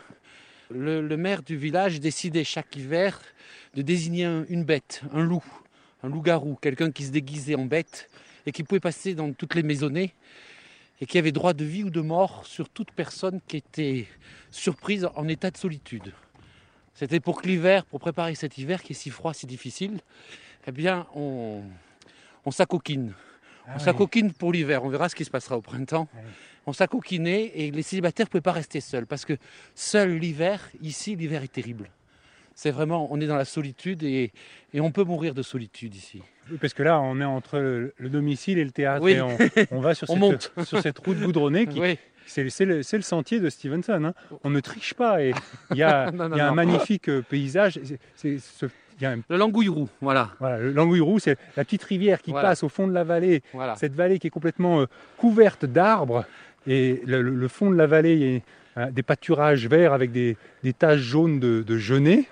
[0.70, 3.20] le, maire du village décidait chaque hiver
[3.74, 5.44] de désigner un- une bête, un loup,
[6.02, 8.08] un loup-garou, quelqu'un qui se déguisait en bête
[8.46, 10.14] et qui pouvait passer dans toutes les maisonnées
[11.04, 14.06] et qui avait droit de vie ou de mort sur toute personne qui était
[14.50, 16.14] surprise en état de solitude.
[16.94, 20.00] C'était pour que l'hiver, pour préparer cet hiver qui est si froid, si difficile,
[20.66, 21.62] eh bien, on,
[22.46, 23.12] on s'acoquine.
[23.68, 26.08] On s'acoquine pour l'hiver, on verra ce qui se passera au printemps.
[26.14, 26.20] Oui.
[26.64, 29.36] On s'acoquinait et les célibataires ne pouvaient pas rester seuls parce que
[29.74, 31.90] seul l'hiver, ici, l'hiver est terrible.
[32.54, 34.30] C'est vraiment, on est dans la solitude et,
[34.72, 36.22] et on peut mourir de solitude ici.
[36.50, 39.02] Oui, Parce que là, on est entre le, le domicile et le théâtre.
[39.04, 39.12] Oui.
[39.12, 39.36] Et on,
[39.70, 40.52] on va sur, On cette, monte.
[40.66, 44.04] sur cette route goudronnée qui, Oui, c'est, le, sentier de Stevenson.
[44.04, 44.14] hein.
[44.44, 45.22] On ne triche pas.
[45.22, 45.32] Et
[45.72, 46.54] il y a, Non, non, il y a un non.
[46.54, 47.80] magnifique paysage.
[49.00, 50.30] Y a un- Le Langouille-Roux, voilà.
[50.38, 52.50] voilà, le Langouille-Roux, c'est la petite rivière qui Voilà.
[52.50, 53.42] passe au fond de la vallée.
[53.52, 53.74] voilà.
[53.74, 54.86] Cette vallée qui est complètement euh,
[55.16, 56.24] couverte d'arbres.
[56.68, 58.42] Et le, le- le fond de la vallée, il y
[58.76, 62.24] a euh, des pâturages verts avec des, des taches jaunes de, de genêt.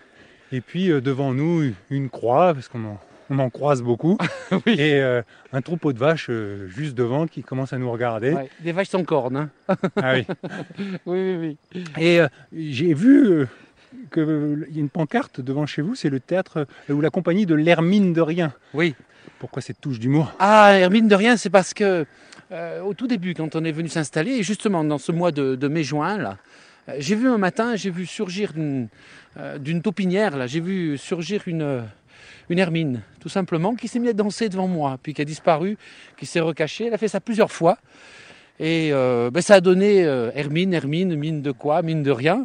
[0.52, 4.18] Et puis euh, devant nous, une croix, parce qu'on en, on en croise beaucoup.
[4.66, 4.74] Oui.
[4.78, 5.22] Et euh,
[5.54, 8.32] un troupeau de vaches euh, juste devant qui commence à nous regarder.
[8.32, 9.48] Ouais, Des vaches sans cornes.
[9.68, 9.76] hein.
[9.96, 10.26] Ah oui.
[11.06, 11.84] Oui, oui, oui.
[11.98, 13.46] Et euh, j'ai vu
[14.12, 17.54] qu'il y a une pancarte devant chez vous, c'est le théâtre ou la compagnie de
[17.54, 18.52] l'Hermine de Rien.
[18.74, 18.94] Oui.
[19.38, 20.32] Pourquoi cette touche d'humour?
[20.38, 22.04] Ah, Hermine de rien, c'est parce que
[22.84, 26.18] au tout début, quand on est venu s'installer, justement dans ce mois de, de mai-juin,
[26.18, 26.36] là,
[26.98, 28.88] j'ai vu un matin, j'ai vu surgir d'une
[29.38, 31.82] euh, taupinière, là, j'ai vu surgir une, euh,
[32.48, 35.76] une hermine, tout simplement, qui s'est mise à danser devant moi, puis qui a disparu,
[36.16, 36.86] qui s'est recachée.
[36.86, 37.78] Elle a fait ça plusieurs fois.
[38.60, 42.44] Et euh, ben, ça a donné euh, Hermine, Hermine, mine de quoi, mine de rien.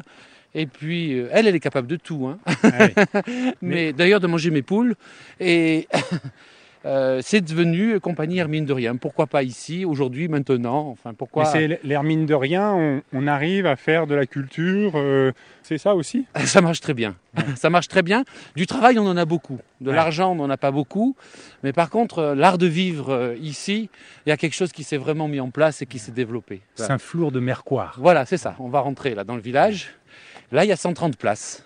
[0.55, 2.27] Et puis, euh, elle, elle est capable de tout.
[2.27, 2.39] Hein.
[2.63, 2.87] Ah
[3.25, 3.53] oui.
[3.61, 4.95] Mais d'ailleurs, de manger mes poules.
[5.39, 5.87] Et
[6.87, 8.95] euh, c'est devenu compagnie Hermine de Rien.
[8.95, 13.75] Pourquoi pas ici, aujourd'hui, maintenant Enfin, pourquoi c'est l'Hermine de Rien, on, on arrive à
[13.75, 15.31] faire de la culture, euh,
[15.63, 16.25] c'est ça aussi?
[16.45, 17.15] Ça marche très bien.
[17.55, 18.23] Ça marche très bien.
[18.55, 19.59] Du travail, on en a beaucoup.
[19.81, 19.95] De Ouais.
[19.95, 21.15] l'argent, on n'en a pas beaucoup.
[21.63, 23.89] Mais par contre, euh, l'art de vivre ici,
[24.25, 26.61] il y a quelque chose qui s'est vraiment mis en place et qui s'est développé.
[26.77, 26.87] Voilà.
[26.87, 27.97] Saint-Flour de Mercoire.
[27.99, 28.55] Voilà, c'est ça.
[28.59, 29.93] On va rentrer là dans le village.
[30.51, 31.63] Là, il y a 130 places.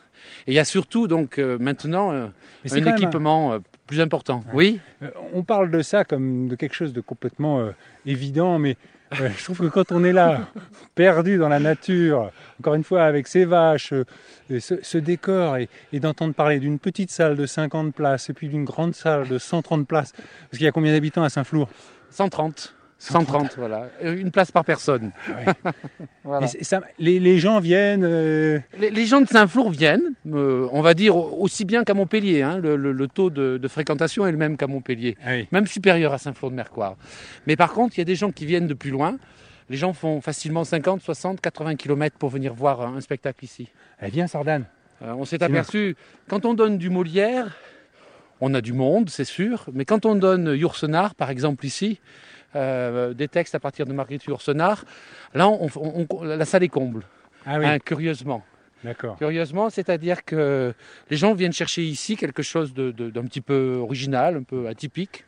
[0.48, 2.28] Et il y a surtout donc euh, maintenant euh,
[2.72, 3.60] un équipement
[3.92, 4.42] plus important.
[4.54, 4.80] Oui.
[5.04, 7.72] Euh, On parle de ça comme de quelque chose de complètement euh,
[8.06, 8.78] évident, mais
[9.20, 10.48] euh, je trouve que quand on est là,
[10.96, 14.06] perdu dans la nature, encore une fois avec ces vaches, euh,
[14.60, 18.64] ce décor, et, et d'entendre parler d'une petite salle de 50 places et puis d'une
[18.64, 21.68] grande salle de 130 places, parce qu'il y a combien d'habitants à Saint-Flour?
[22.12, 22.74] 130.
[23.04, 23.90] 130, voilà.
[24.04, 25.12] Euh, Une place par personne.
[26.24, 26.46] Voilà.
[26.46, 28.04] Et c'est- ça- les, les gens viennent.
[28.06, 32.44] euh, Les, les gens de Saint-Flour viennent, euh, on va dire aussi bien qu'à Montpellier.
[32.44, 32.58] hein.
[32.60, 35.48] Le, le- le taux de, de fréquentation est le même qu'à Montpellier, ah oui.
[35.52, 36.96] même supérieur à Saint-Flour de Mercoire.
[37.48, 39.18] Mais par contre, il y a des gens qui viennent de plus loin.
[39.70, 43.68] Les gens font facilement 50, 60, 80 km pour venir voir un spectacle ici.
[44.02, 44.66] Eh, viens, Sardane.
[45.02, 45.96] Euh, on s'est aperçu,
[46.28, 47.58] quand on donne du Molière,
[48.42, 52.00] on a du monde, c'est sûr, mais quand on donne Yourcenar, par exemple ici,
[52.56, 54.84] euh, des textes à partir de Marguerite Yourcenar,
[55.34, 57.04] là, on- on- on- la salle est comble,
[57.46, 58.44] Ah oui, hein, curieusement.
[58.84, 59.18] d'accord.
[59.18, 60.74] Curieusement, c'est-à-dire que
[61.10, 64.68] les gens viennent chercher ici quelque chose de- de- d'un petit peu original, un peu
[64.68, 65.26] atypique,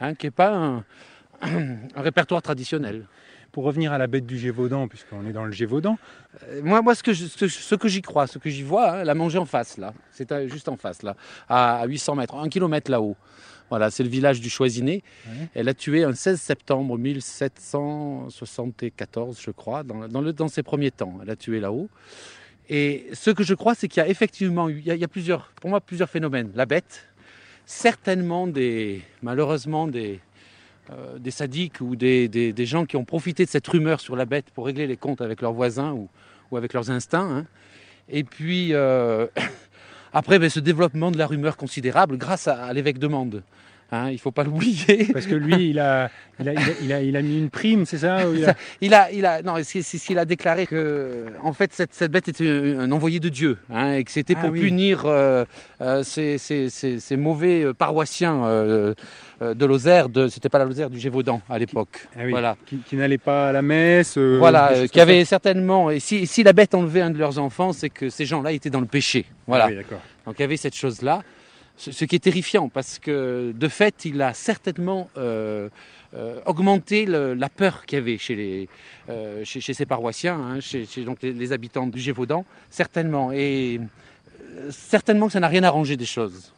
[0.00, 0.84] hein, qui n'est pas un,
[1.42, 3.06] un répertoire traditionnel.
[3.52, 5.96] Pour revenir à la bête du Gévaudan, puisqu'on est dans le Gévaudan,
[6.50, 8.90] Euh, Moi, moi, ce que, je- ce, ce que j'y crois, ce que j'y vois,
[8.98, 11.16] hein, la manger en face, là, c'est euh, juste en face, là,
[11.48, 13.16] à, à 800 mètres, un kilomètre là-haut.
[13.68, 15.02] Voilà, c'est le village du Choisiné.
[15.26, 15.48] Ouais.
[15.54, 20.90] Elle a tué un 16 septembre 1774, je crois, dans, dans, le, dans ses premiers
[20.90, 21.18] temps.
[21.22, 21.88] Elle a tué là-haut.
[22.68, 25.00] Et ce que je crois, c'est qu'il y a effectivement eu, il y a, il
[25.00, 26.50] y a plusieurs, pour moi, plusieurs phénomènes.
[26.54, 27.06] La bête,
[27.64, 30.20] certainement des, malheureusement des,
[30.90, 34.16] euh, des sadiques ou des, des- des gens qui ont profité de cette rumeur sur
[34.16, 36.08] la bête pour régler les comptes avec leurs voisins ou,
[36.50, 37.28] ou avec leurs instincts.
[37.38, 37.46] hein.
[38.08, 39.26] Et puis, euh,
[40.16, 43.42] après, ben, ce développement de la rumeur considérable grâce à, à l'évêque de Mende.
[43.92, 45.06] Hein, il ne faut pas l'oublier.
[45.12, 47.50] parce que lui, il a, il a, il a, il a- il a mis une
[47.50, 48.18] prime, c'est ça
[48.80, 52.10] il a- Il a, non, c'est ce qu'il a déclaré que, en fait, cette, cette
[52.10, 54.60] bête était un envoyé de Dieu, hein, et que c'était Ah pour oui.
[54.60, 55.44] punir euh,
[55.80, 58.94] euh, ces, ces- ces- ces mauvais euh, paroissiens euh,
[59.40, 60.08] de Lozère.
[60.08, 62.08] De, c'était pas la Lozère, du Gévaudan à l'époque.
[62.16, 62.56] Ah oui, Voilà.
[62.66, 64.18] qui, qui n'allait pas à la messe.
[64.18, 65.90] Voilà, qui avait certainement.
[65.90, 68.70] Et si, si la bête enlevait un de leurs enfants, c'est que ces gens-là étaient
[68.70, 69.26] dans le péché.
[69.46, 69.66] Voilà.
[69.68, 69.96] Ah oui.
[70.26, 71.22] Donc il y avait cette chose-là,
[71.76, 75.68] ce, qui est terrifiant parce que de fait, il a certainement euh,
[76.14, 78.68] euh, augmenté la peur qu'il y avait chez, les,
[79.08, 83.32] euh, chez, ces paroissiens, hein, chez, donc les, les habitants du Gévaudan, certainement.
[83.32, 83.80] Et
[84.70, 86.52] certainement que ça n'a rien arrangé des choses.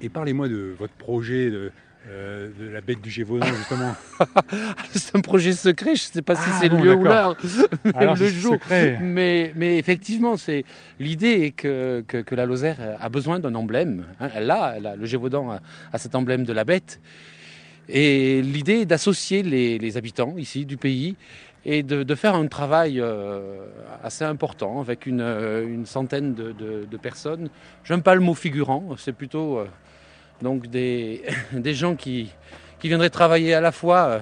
[0.00, 1.72] Et parlez-moi de votre projet de,
[2.08, 3.94] euh, de la bête du Gévaudan, justement.
[4.94, 7.04] C'est un projet secret, je ne sais pas si Ah c'est bon, le lieu ou
[7.04, 7.36] l'heure,
[8.00, 8.54] le jour.
[8.54, 8.98] secret.
[9.00, 10.64] Mais, mais effectivement, c'est
[10.98, 14.04] l'idée est que, que, que la Lozère a besoin d'un emblème.
[14.20, 14.28] hein.
[14.34, 15.60] Elle a, elle a- le Gévaudan a,
[15.92, 17.00] a cet emblème de la bête.
[17.88, 21.16] Et l'idée est d'associer les, les habitants ici du pays
[21.64, 23.60] et de, de faire un travail euh,
[24.02, 27.48] assez important avec une, euh, une centaine de, de- de personnes.
[27.84, 29.66] J'aime pas le mot figurant, c'est plutôt euh,
[30.42, 31.22] donc des,
[31.52, 32.30] des gens qui,
[32.78, 34.18] qui viendraient travailler à la fois euh,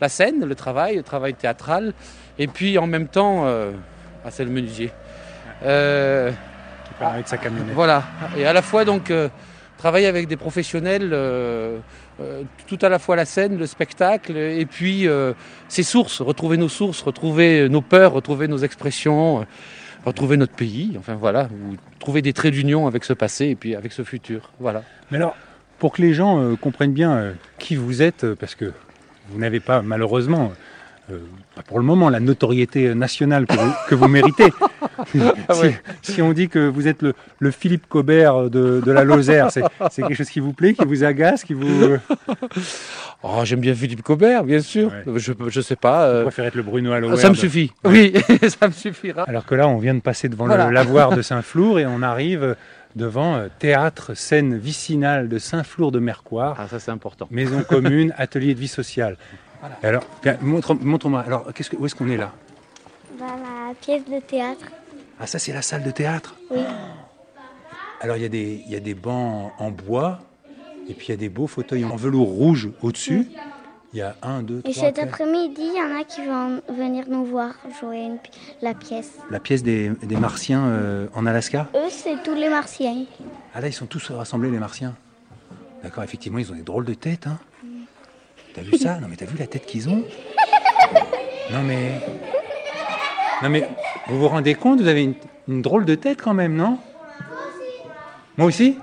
[0.00, 1.92] la scène, le travail, le travail théâtral,
[2.38, 3.72] et puis en même temps, euh,
[4.24, 4.90] ah, c'est le menuisier.
[5.64, 7.74] Euh, Qui part avec sa camionnette.
[7.74, 8.04] voilà,
[8.36, 9.28] et à la fois donc euh,
[9.76, 11.10] travailler avec des professionnels,
[12.66, 15.06] tout à la fois la scène, le spectacle, et puis
[15.68, 19.46] ces sources, retrouver nos sources, retrouver nos peurs, retrouver nos expressions,
[20.04, 20.96] retrouver notre pays.
[20.98, 24.50] Enfin voilà, ou trouver des traits d'union avec ce passé et puis avec ce futur.
[24.58, 24.82] Voilà.
[25.12, 25.36] Mais alors,
[25.78, 28.72] pour que les gens euh, comprennent bien euh, qui vous êtes, euh, parce que
[29.30, 30.52] vous n'avez pas malheureusement,
[31.54, 34.48] pas pour le moment, la notoriété nationale que vous, que vous méritez.
[35.12, 35.20] si,
[36.02, 39.62] si on dit que vous êtes le, le Philippe Cobert de, de la Lozère, c'est
[40.02, 41.66] quelque chose qui vous plaît, qui vous agace, qui vous...
[43.22, 44.92] Oh, j'aime bien Philippe Cobert, bien sûr.
[44.92, 45.18] Ouais.
[45.18, 46.08] Je, je sais pas.
[46.08, 47.72] Vous euh, préférez être le Bruno Halloween ça me suffit.
[47.84, 48.14] Oui,
[48.60, 49.22] ça me suffira.
[49.24, 50.68] Alors que là, on vient de passer devant Voilà.
[50.68, 52.54] le lavoir de Saint-Flour et on arrive
[52.98, 56.56] devant euh, théâtre, scène vicinale de Saint-Flour de Mercoire.
[56.58, 57.26] Ah, ça c'est important.
[57.30, 59.16] Maison commune, atelier de vie sociale.
[59.82, 60.04] Alors,
[60.42, 61.20] montre-moi.
[61.20, 62.32] Alors, qu'est-ce que, où est-ce qu'on est là?
[63.18, 64.66] Dans la pièce de théâtre.
[65.18, 66.36] Ah, ça, c'est la salle de théâtre?
[66.50, 66.60] Oui.
[68.00, 70.20] Alors, il y, a des- il y a des bancs en bois,
[70.88, 73.28] et puis il y a des beaux fauteuils en velours rouge au-dessus.
[73.94, 75.08] Il y a un, deux, Et trois, cet quatre.
[75.08, 79.12] après-midi, il y en a qui vont venir nous voir jouer une pi- la pièce.
[79.30, 81.68] La pièce des, des Martiens euh, en Alaska?
[81.74, 83.04] Eux, c'est tous les martiens.
[83.54, 84.94] Ah là, ils sont tous rassemblés, les Martiens.
[85.82, 87.26] D'accord, effectivement, ils ont des drôles de têtes.
[87.28, 87.38] Hein.
[88.52, 88.98] T'as vu ça?
[89.00, 90.04] Non, mais t'as vu la tête qu'ils ont?
[91.50, 92.00] Non, mais.
[93.42, 93.68] Non, mais
[94.08, 94.80] vous vous rendez compte?
[94.82, 95.14] Vous avez une,
[95.46, 96.78] une drôle de tête quand même, non?
[98.36, 98.76] Moi aussi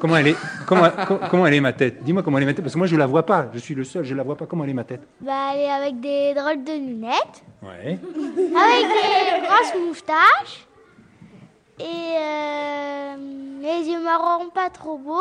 [0.00, 0.36] Comment elle est
[0.66, 2.02] comment, co- comment elle est ma tête?
[2.02, 3.46] Dis-moi comment elle est ma tête, parce que moi je la vois pas.
[3.52, 4.46] Je suis le seul, je la vois pas.
[4.46, 5.02] Comment elle est ma tête?
[5.20, 7.98] Bah, elle est avec des drôles de lunettes, Ouais.
[7.98, 10.66] avec des grosses moustaches,
[11.78, 13.14] et euh,
[13.60, 15.20] les yeux marrons pas trop beaux,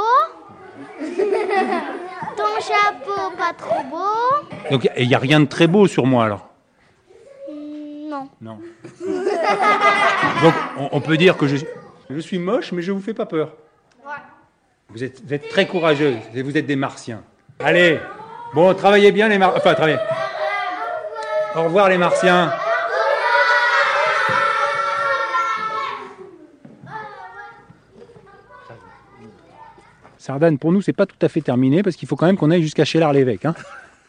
[2.38, 4.48] ton chapeau pas trop beau.
[4.72, 6.48] Donc il n'y a rien de très beau sur moi alors?
[7.52, 8.30] Hmm, Non.
[8.42, 8.58] Non.
[10.42, 11.58] Donc on, on peut dire que je,
[12.10, 13.52] je suis moche, mais je vous fais pas peur.
[14.92, 15.66] Vous êtes, vous êtes très
[16.42, 17.22] vous êtes des martiens.
[17.60, 18.00] Allez,
[18.56, 19.60] bon, travaillez bien les martiens.
[19.60, 20.00] Enfin, travaillez.
[21.56, 22.52] Au revoir les martiens.
[30.18, 32.50] Sardane, pour nous, c'est pas tout à fait terminé parce qu'il faut quand même qu'on
[32.50, 33.46] aille jusqu'à Chélard l'évêque.
[33.46, 33.56] Hein.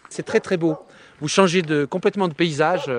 [0.08, 0.76] C'est très très beau.
[1.20, 2.90] Vous changez de, complètement de paysage.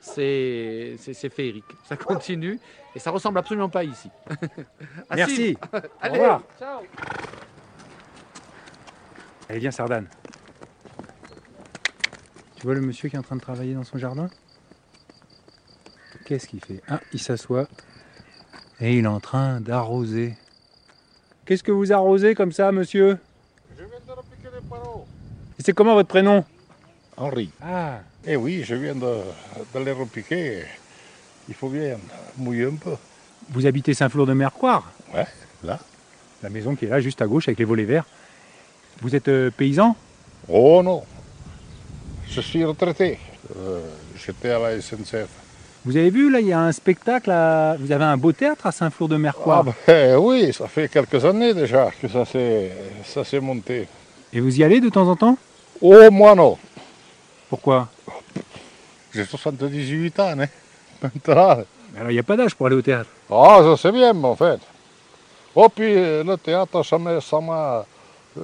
[0.00, 1.64] C'est c'est- c'est féerique.
[1.88, 2.58] Ça continue
[2.94, 4.10] et ça ressemble absolument pas ici.
[5.14, 5.34] Merci.
[5.44, 5.60] suivre.
[5.72, 6.42] Au Allez, revoir.
[6.58, 6.80] ciao.
[9.48, 10.06] Allez, viens, Sardane.
[12.56, 14.28] Tu vois le monsieur qui est en train de travailler dans son jardin?
[16.26, 16.82] Qu'est-ce qu'il fait?
[16.88, 17.66] Ah, il s'assoit
[18.80, 20.36] et il est en train d'arroser.
[21.46, 23.18] Qu'est-ce que vous arrosez comme ça, monsieur?
[23.70, 23.86] Je viens
[24.50, 25.06] de poireaux.
[25.58, 26.44] Et c'est comment votre prénom?
[27.18, 27.50] Henri.
[27.62, 29.14] Ah, Eh oui, je viens de,
[29.74, 30.62] de les repiquer.
[31.48, 31.96] Il faut bien
[32.36, 32.94] mouiller un peu.
[33.50, 35.26] vous habitez Saint-Flour de Mercoire Ouais,
[35.64, 35.78] là.
[36.42, 38.04] La maison qui est là, juste à gauche, avec les volets verts.
[39.00, 39.96] Vous êtes euh, paysan?
[40.48, 41.02] Oh non,
[42.28, 43.18] je suis retraité.
[43.56, 43.80] Euh,
[44.16, 45.28] J'étais à la SNCF.
[45.84, 48.66] Vous avez vu, là, il y a un spectacle, à- vous avez un beau théâtre
[48.66, 49.64] à Saint-Flour de Mercoire.
[49.66, 52.24] Ah ben oui, ça fait quelques années déjà que ça
[53.24, 53.86] s'est monté.
[54.32, 55.38] Et vous y allez de temps en temps?
[55.80, 56.58] Oh, moi non.
[57.48, 57.88] Pourquoi
[59.14, 60.46] J'ai 78 ans, hein.
[61.02, 61.64] Maintenant.
[61.96, 63.08] Alors, il n'y a pas d'âge pour aller au théâtre.
[63.30, 64.60] Ah, ça c'est bien, en fait.
[65.54, 67.86] Oh, puis euh, le théâtre, ça m'a ça m'a,
[68.36, 68.40] euh,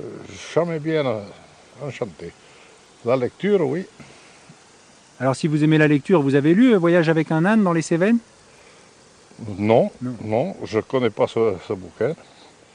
[0.55, 1.21] jamais bien euh,
[1.85, 2.33] enchanté.
[3.05, 3.87] La lecture, oui.
[5.21, 7.83] Alors, si vous aimez la lecture, vous avez lu Voyage avec un âne dans les
[7.83, 8.19] Cévennes?
[9.59, 10.17] Non, Non.
[10.23, 12.15] non, je ne connais pas ce, ce bouquin.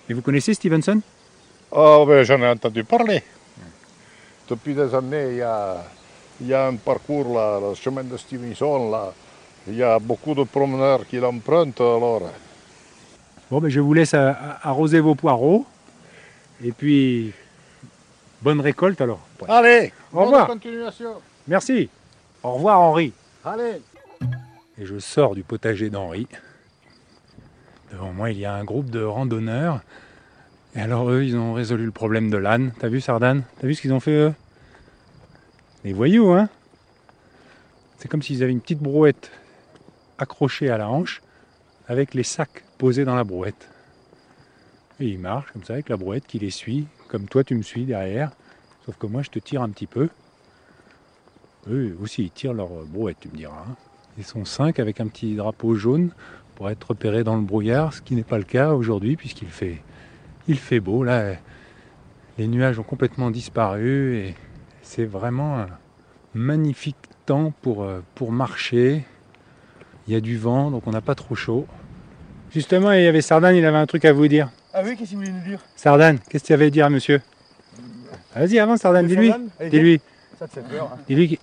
[0.10, 1.02] Et vous connaissez Stevenson?
[1.72, 3.24] Ah, ben j'en ai entendu parler.
[4.50, 5.84] Depuis des années, il y a,
[6.42, 9.14] il y a un parcours, là, le chemin de Stevenson, là.
[9.68, 12.22] Il y a beaucoup de promeneurs qui l'empruntent, alors.
[13.52, 14.32] Bon, ben, je vous laisse euh,
[14.64, 15.66] arroser vos poireaux.
[16.64, 17.34] Et puis,
[18.42, 19.20] bonne récolte alors.
[19.48, 20.48] Allez, Au bonne revoir.
[20.48, 21.14] continuation.
[21.48, 21.90] Merci.
[22.44, 23.14] Au revoir Henri.
[23.44, 23.82] Allez.
[24.78, 26.28] Et je sors du potager d'Henri.
[27.92, 29.82] Devant moi, il y a un groupe de randonneurs.
[30.76, 32.72] Et alors eux, ils ont résolu le problème de l'âne.
[32.80, 34.34] T'as vu Sardane T'as vu ce qu'ils ont fait eux?
[35.86, 36.50] Les voyous, hein
[37.98, 39.32] C'est comme s'ils avaient une petite brouette
[40.18, 41.22] accrochée à la hanche
[41.88, 43.70] avec les sacs posés dans la brouette.
[45.00, 47.62] Et ils marchent comme ça avec la brouette qui les suit, comme toi tu me
[47.62, 48.32] suis derrière.
[48.86, 50.10] Sauf que moi je te tire un petit peu.
[51.70, 53.64] Eux aussi ils tirent leur brouette, tu me diras.
[53.68, 53.76] hein.
[54.18, 56.12] Ils sont cinq avec un petit drapeau jaune
[56.56, 59.82] pour être repérés dans le brouillard, ce qui n'est pas le cas aujourd'hui puisqu'il fait,
[60.50, 61.06] il fait beau.
[61.06, 61.36] Là,
[62.38, 64.36] les nuages ont complètement disparu et
[64.90, 65.68] c'est vraiment un
[66.34, 66.96] magnifique
[67.28, 69.04] temps pour, euh, pour marcher.
[70.08, 71.68] Il y a du vent, donc on n'a pas trop chaud.
[72.52, 74.50] Justement, il y avait Sardane, il avait un truc à vous dire.
[74.74, 75.60] Ah oui, qu'est-ce qu'il voulait nous dire?
[75.76, 77.22] Sardane, qu'est-ce que tu avais à dire à monsieur?
[78.36, 79.32] Vas-y, avance Sardane, dis-lui.
[79.70, 80.02] Dis-lui.
[80.40, 80.90] Ça te fait peur.
[80.92, 80.98] hein.
[81.08, 81.40] Dis-lui qu'il-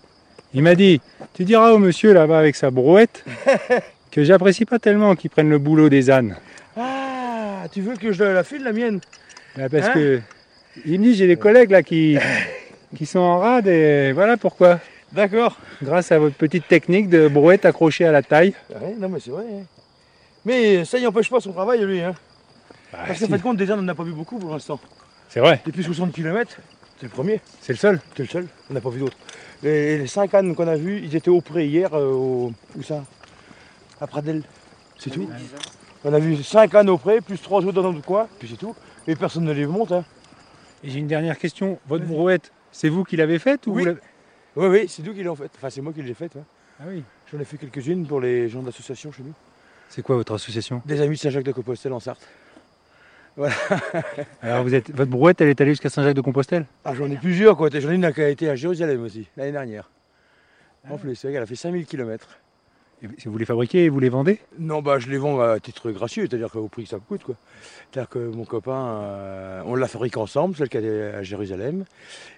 [0.55, 1.01] Il m'a dit,
[1.35, 3.25] tu diras au monsieur là-bas avec sa brouette
[4.11, 6.37] que j'apprécie pas tellement qu'ils prennent le boulot des ânes.
[6.77, 9.01] Ah, tu veux que je la file la mienne?
[9.57, 9.93] Bah, parce Hein?
[9.95, 10.21] que
[10.85, 12.19] il me dit j'ai des collègues là qui,
[12.94, 14.81] qui sont en rade et voilà pourquoi.
[15.12, 15.57] D'accord.
[15.83, 18.55] Grâce à votre petite technique de brouette accrochée à la taille.
[18.70, 19.44] Ouais, non mais c'est vrai.
[19.51, 19.62] hein.
[20.44, 22.01] Mais ça y empêche pas son travail lui.
[22.01, 22.14] Hein.
[22.92, 23.33] Parce qu'en si.
[23.33, 24.79] de compte, des ânes, on n'a pas vu beaucoup pour l'instant.
[25.29, 26.57] C'est vrai, Depuis 60 km,
[26.99, 27.40] c'est le premier.
[27.61, 28.01] c'est le seul.
[28.16, 28.46] C'est le seul.
[28.70, 29.16] On n'a pas vu d'autres.
[29.62, 31.92] Les, les cinq ânes qu'on a vus, ils étaient au pré hier.
[31.94, 33.03] euh, au, où ça?
[34.01, 34.42] À Pradel.
[34.99, 35.29] C'est tout.
[36.05, 38.57] On a vu cinq ânes au pré, plus trois autres dans notre coin, puis c'est
[38.57, 38.75] tout.
[39.09, 39.92] Et personne ne les monte.
[39.92, 40.05] Hein.
[40.85, 41.79] Et j'ai une dernière question.
[41.88, 43.85] Votre brouette, c'est vous qui l'avez faite ou Oui.
[43.87, 43.97] vous
[44.62, 45.51] Oui, oui, c'est nous qui l'avons fait.
[45.57, 46.37] Enfin, c'est moi qui l'ai faite.
[46.79, 47.03] Ah oui.
[47.33, 49.33] J'en ai fait quelques-unes pour les gens de l'association chez nous.
[49.89, 50.83] C'est quoi votre association?
[50.85, 52.27] Des amis de Saint-Jacques-de-Compostelle en Sarthe.
[54.43, 57.69] Alors vous êtes votre brouette, elle est allée jusqu'à Saint-Jacques-de-Compostelle Ah, j'en ai plusieurs, quoi.
[57.73, 59.91] J'en ai une qui a été à Jérusalem aussi, l'année dernière.
[60.89, 62.29] En plus, c'est vrai qu'elle a fait 5000 km.
[63.25, 64.38] Et Vous les fabriquez et vous les vendez?
[64.59, 67.23] Non, bah, je les vends à titre gracieux, c'est-à-dire qu'au prix que ça me coûte,
[67.25, 67.35] quoi.
[67.90, 71.85] C'est-à-dire que mon copain, euh, on l'a fabriqué ensemble, celle qui est à Jérusalem.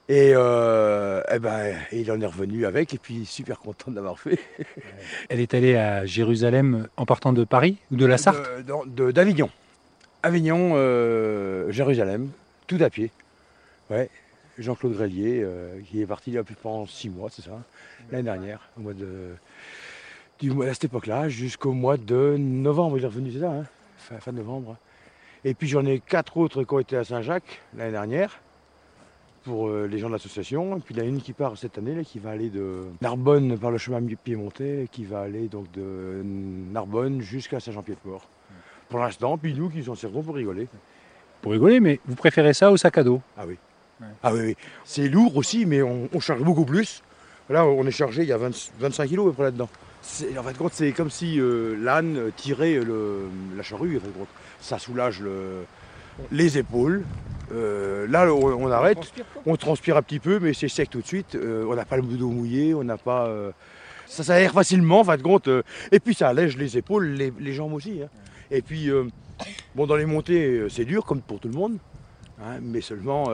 [0.09, 4.19] Et, euh, eh ben, il en est revenu avec, et puis super content de l'avoir
[4.19, 4.39] fait.
[5.29, 8.47] Elle est allée à Jérusalem en partant de Paris ou de la Sarthe?
[8.67, 9.51] De- de- D'Avignon.
[10.23, 12.31] Avignon, euh, Jérusalem,
[12.67, 13.11] tout à pied.
[13.91, 14.09] Ouais.
[14.59, 15.47] Jean-Claude Grélier,
[15.89, 17.63] qui est parti il y a plus pendant six mois, c'est ça,
[18.11, 19.07] l'année dernière, au mois de,
[20.39, 23.65] du à cette époque-là, jusqu'au mois de novembre, il est revenu, c'est ça, hein,
[23.97, 24.77] fin, fin novembre.
[25.45, 28.41] Et puis j'en ai quatre autres qui ont été à Saint-Jacques l'année dernière,
[29.45, 30.77] pour euh, les gens de l'association.
[30.77, 32.51] Et puis il y en a une qui part cette année, là, qui va aller
[32.51, 38.29] de Narbonne par le chemin piémontais, et qui va aller donc de Narbonne jusqu'à Saint-Jean-Pied-de-Port.
[38.89, 40.69] Pour l'instant, puis nous qui s'en servons pour rigoler.
[41.43, 43.21] Pour rigoler, mais vous préférez ça au sac à dos?
[43.37, 43.57] Ah oui.
[44.23, 44.57] Ah oui, oui.
[44.85, 47.03] C'est lourd aussi, mais on, on charge beaucoup plus.
[47.51, 49.69] Là, on est chargé, il y a 20 25 kilos à peu près là-dedans.
[50.39, 53.97] En fin de compte, c'est comme si euh, l'âne tirait le- la charrue.
[53.97, 54.29] En fin de compte.
[54.61, 55.65] Ça soulage le-
[56.33, 57.05] les épaules.
[57.53, 58.99] Euh, là, on, on arrête,
[59.47, 61.35] on transpire un petit peu, mais c'est sec tout de suite.
[61.35, 63.31] Euh, on n'a pas le dos mouillé, on n'a pas.
[64.07, 65.49] ça s'aère facilement, en fin de compte.
[65.93, 68.01] et puis ça allège les épaules, les, les jambes aussi.
[68.03, 68.09] hein.
[68.51, 68.91] Et puis,
[69.75, 71.79] bon, dans les montées, c'est dur, comme pour tout le monde.
[72.43, 73.27] hein, mais seulement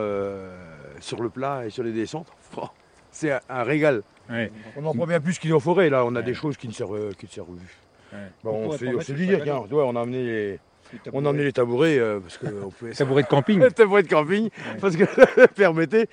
[0.99, 2.27] sur le plat et sur les descentes,
[3.11, 4.01] c'est un, un régal.
[4.29, 4.51] Ouais.
[4.75, 6.03] On en prend bien plus qu'il en forêt, là.
[6.05, 7.77] On a des choses qui ne servent, euh, qui ne servent plus.
[8.43, 9.29] Bon, on s'est dit,
[9.71, 10.59] on a amené les,
[11.13, 12.91] on a amené les tabourets euh, parce que on pouvait.
[12.97, 13.69] Tabouret de camping.
[13.75, 15.05] tabouret de camping parce que
[15.55, 16.07] permettez.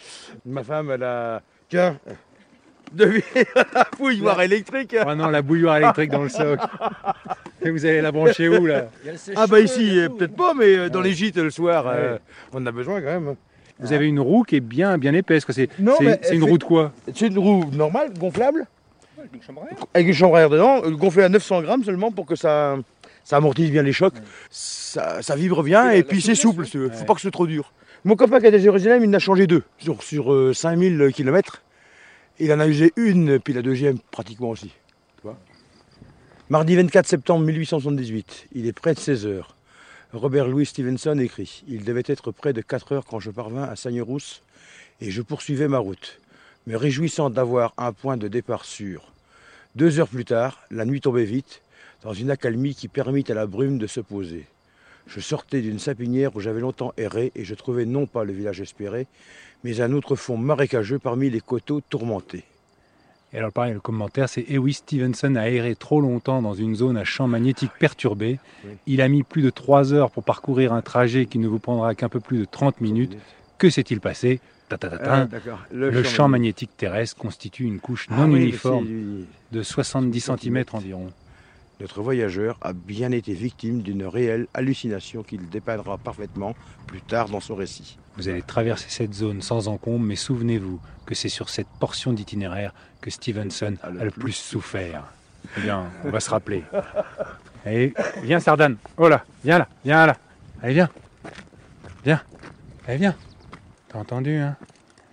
[0.44, 1.98] Ma femme, elle a tiens,
[2.92, 3.22] devine
[3.74, 4.96] la bouilloire électrique.
[5.06, 6.66] Oh non, la bouilloire électrique dans le socle.
[7.62, 8.88] Et vous allez la brancher où là?
[9.36, 12.18] Ah bah ici, euh, peut-être pas, mais dans les gîtes le soir, euh,
[12.52, 13.36] on en a besoin quand même.
[13.82, 15.44] Vous avez une roue qui est bien, bien épaisse.
[15.50, 15.68] C'est
[16.32, 16.92] une roue de quoi?
[17.14, 18.66] C'est une roue normale, gonflable,
[19.94, 22.76] avec une chambre à air dedans, euh, gonflée à 900 grammes seulement pour que ça,
[23.24, 24.14] ça amortisse bien les chocs.
[24.50, 27.46] Ça, ça vibre bien et puis c'est souple, il faut pas que ce soit trop
[27.46, 27.72] dur.
[28.04, 31.10] Mon copain qui est à Jérusalem, il en a changé deux sur, sur euh, 5000
[31.14, 31.62] km.
[32.40, 34.68] Il en a usé une, puis la deuxième pratiquement aussi.
[35.16, 35.38] tu vois?
[36.48, 39.56] Mardi 24 septembre 1878, il est près de 16 heures.
[40.12, 43.76] Robert Louis Stevenson écrit Il devait être près de 4 heures quand je parvins à
[43.76, 44.42] Sagnerousse
[45.00, 46.20] et je poursuivais ma route,
[46.66, 49.10] me réjouissant d'avoir un point de départ sûr.
[49.74, 51.62] Deux heures plus tard, la nuit tombait vite,
[52.02, 54.44] dans une accalmie qui permit à la brume de se poser.
[55.06, 58.60] Je sortais d'une sapinière où j'avais longtemps erré et je trouvais non pas le village
[58.60, 59.06] espéré,
[59.64, 62.44] mais un autre fond marécageux parmi les coteaux tourmentés.
[63.32, 66.74] Et alors pareil, le commentaire, c'est Eh oui, Stevenson a erré trop longtemps dans une
[66.74, 68.38] zone à champ magnétique perturbé.
[68.86, 71.94] Il a mis plus de 3 heures pour parcourir un trajet qui ne vous prendra
[71.94, 73.16] qu'un peu plus de 30 minutes.
[73.56, 74.40] Que s'est-il passé?
[74.68, 75.14] Ta, ta, ta, ta.
[75.14, 75.60] Ah, d'accord.
[75.70, 78.86] Le, champ magnétique terrestre constitue une couche non Ah oui, uniforme
[79.50, 81.08] de 70 cm environ.
[81.82, 86.54] Notre voyageur a bien été victime d'une réelle hallucination qu'il dépeindra parfaitement
[86.86, 87.98] plus tard dans son récit.
[88.16, 92.72] Vous allez traverser cette zone sans encombre, mais souvenez-vous que c'est sur cette portion d'itinéraire
[93.00, 95.12] que Stevenson a le plus souffert.
[95.58, 96.62] Eh bien, on va se rappeler.
[97.64, 97.92] Allez,
[98.22, 98.76] viens Sardane.
[98.96, 100.16] Oh là, viens là, viens là.
[100.62, 100.90] Allez, viens.
[102.04, 102.22] Viens.
[102.86, 103.16] Allez, viens.
[103.88, 104.56] T'as entendu, hein?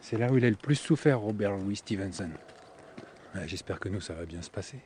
[0.01, 2.29] C'est là où il a le plus souffert, Robert Louis Stevenson.
[3.47, 4.77] J'espère que nous, ça va bien se passer.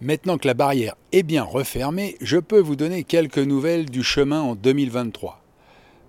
[0.00, 4.40] Maintenant que la barrière est bien refermée, je peux vous donner quelques nouvelles du chemin
[4.40, 5.40] en 2023.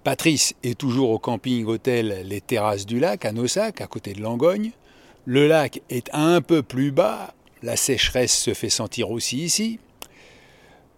[0.04, 4.72] Patrice est toujours au camping-hôtel Les Terrasses du Lac à Nossac, à côté de Langogne.
[5.26, 9.80] Le lac est un peu plus bas, la sécheresse se fait sentir aussi ici.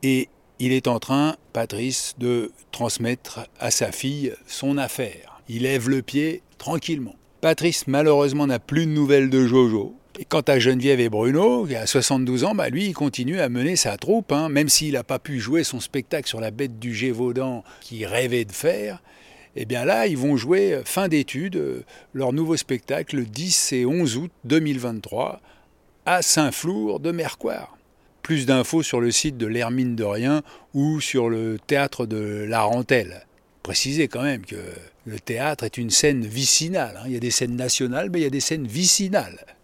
[0.02, 5.42] Et il est en train, Patrice, de transmettre à sa fille son affaire.
[5.50, 7.16] Il lève le pied tranquillement.
[7.42, 9.94] Patrice malheureusement n'a plus de nouvelles de Jojo.
[10.20, 13.50] Et quant à Geneviève et Bruno, qui a 72 ans, bah lui, il continue à
[13.50, 16.80] mener sa troupe, hein, même s'il n'a pas pu jouer son spectacle sur la bête
[16.80, 19.04] du Gévaudan qu'il rêvait de faire.
[19.56, 23.86] Eh bien là, ils vont jouer fin d'études euh, leur nouveau spectacle le 10 et
[23.86, 25.40] 11 août 2023
[26.08, 27.78] à Saint-Flour de Mercoire.
[28.24, 30.42] Plus d'infos sur le site de l'Hermine de Rien
[30.74, 33.26] ou sur le théâtre de la Rentelle.
[33.62, 34.56] Précisez quand même que
[35.06, 37.00] le théâtre est une scène vicinale.
[37.00, 37.04] Hein.
[37.08, 39.57] Il y a des scènes nationales, mais il y a des scènes vicinales.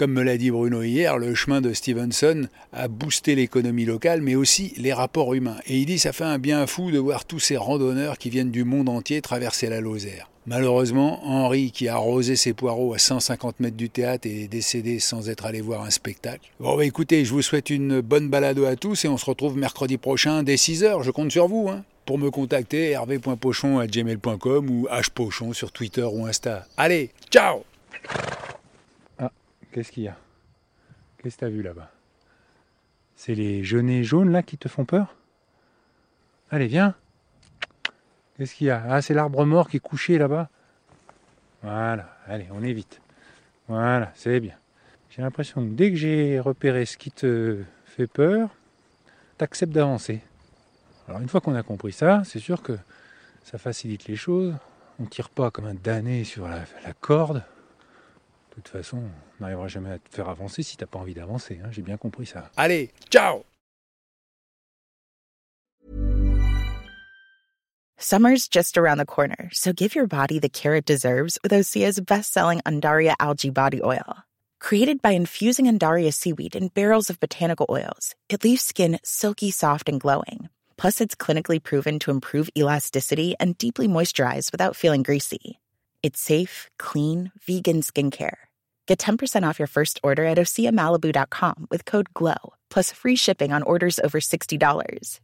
[0.00, 4.34] Comme me l'a dit Bruno hier, le chemin de Stevenson a boosté l'économie locale, mais
[4.34, 5.58] aussi les rapports humains.
[5.66, 8.50] Et il dit ça fait un bien fou de voir tous ces randonneurs qui viennent
[8.50, 10.30] du monde entier traverser la Lozère.
[10.46, 15.28] Malheureusement, Henri, qui a arrosé ses poireaux à 150 mètres du théâtre, est décédé sans
[15.28, 16.50] être allé voir un spectacle.
[16.60, 19.58] Bon, bah écoutez, je vous souhaite une bonne balade à tous et on se retrouve
[19.58, 21.02] mercredi prochain dès 6h.
[21.02, 21.68] Je compte sur vous.
[21.68, 21.84] Hein.
[22.06, 26.64] Pour me contacter, hervé.pochon.gmail.com ou hpochon sur Twitter ou Insta.
[26.78, 27.64] Allez, ciao
[29.72, 30.16] Qu'est-ce qu'il y a?
[31.18, 31.90] Qu'est-ce que tu as vu là-bas?
[33.14, 35.14] C'est les genêts jaunes là qui te font peur?
[36.50, 36.94] Allez, viens
[38.36, 38.82] Qu'est-ce qu'il y a?
[38.88, 40.48] Ah, c'est l'arbre mort qui est couché là-bas?
[41.62, 43.00] Voilà, allez, on évite.
[43.68, 44.54] Voilà, c'est bien.
[45.10, 48.48] J'ai l'impression que dès que j'ai repéré ce qui te fait peur,
[49.36, 50.22] t'acceptes d'avancer.
[51.06, 52.78] Alors une fois qu'on a compris ça, c'est sûr que
[53.44, 54.54] ça facilite les choses.
[54.98, 56.64] On ne tire pas comme un damné sur la
[57.00, 57.44] corde.
[58.50, 61.60] De toute façon, on n'arrivera jamais à te faire avancer si t'as pas envie d'avancer.
[61.64, 62.50] Hein, J'ai bien compris ça.
[62.56, 63.44] Allez, ciao
[68.02, 72.00] Summer's just around the corner, so give your body the care it deserves with Osea's
[72.00, 74.24] best-selling Andaria algae body oil.
[74.58, 79.86] Created by infusing Andaria seaweed in barrels of botanical oils, it leaves skin silky soft
[79.88, 80.48] and glowing.
[80.78, 85.59] Plus, it's clinically proven to improve elasticity and deeply moisturize without feeling greasy.
[86.02, 88.38] It's safe, clean, vegan skincare.
[88.86, 93.62] Get 10% off your first order at OseaMalibu.com with code GLOW, plus free shipping on
[93.62, 95.20] orders over $60.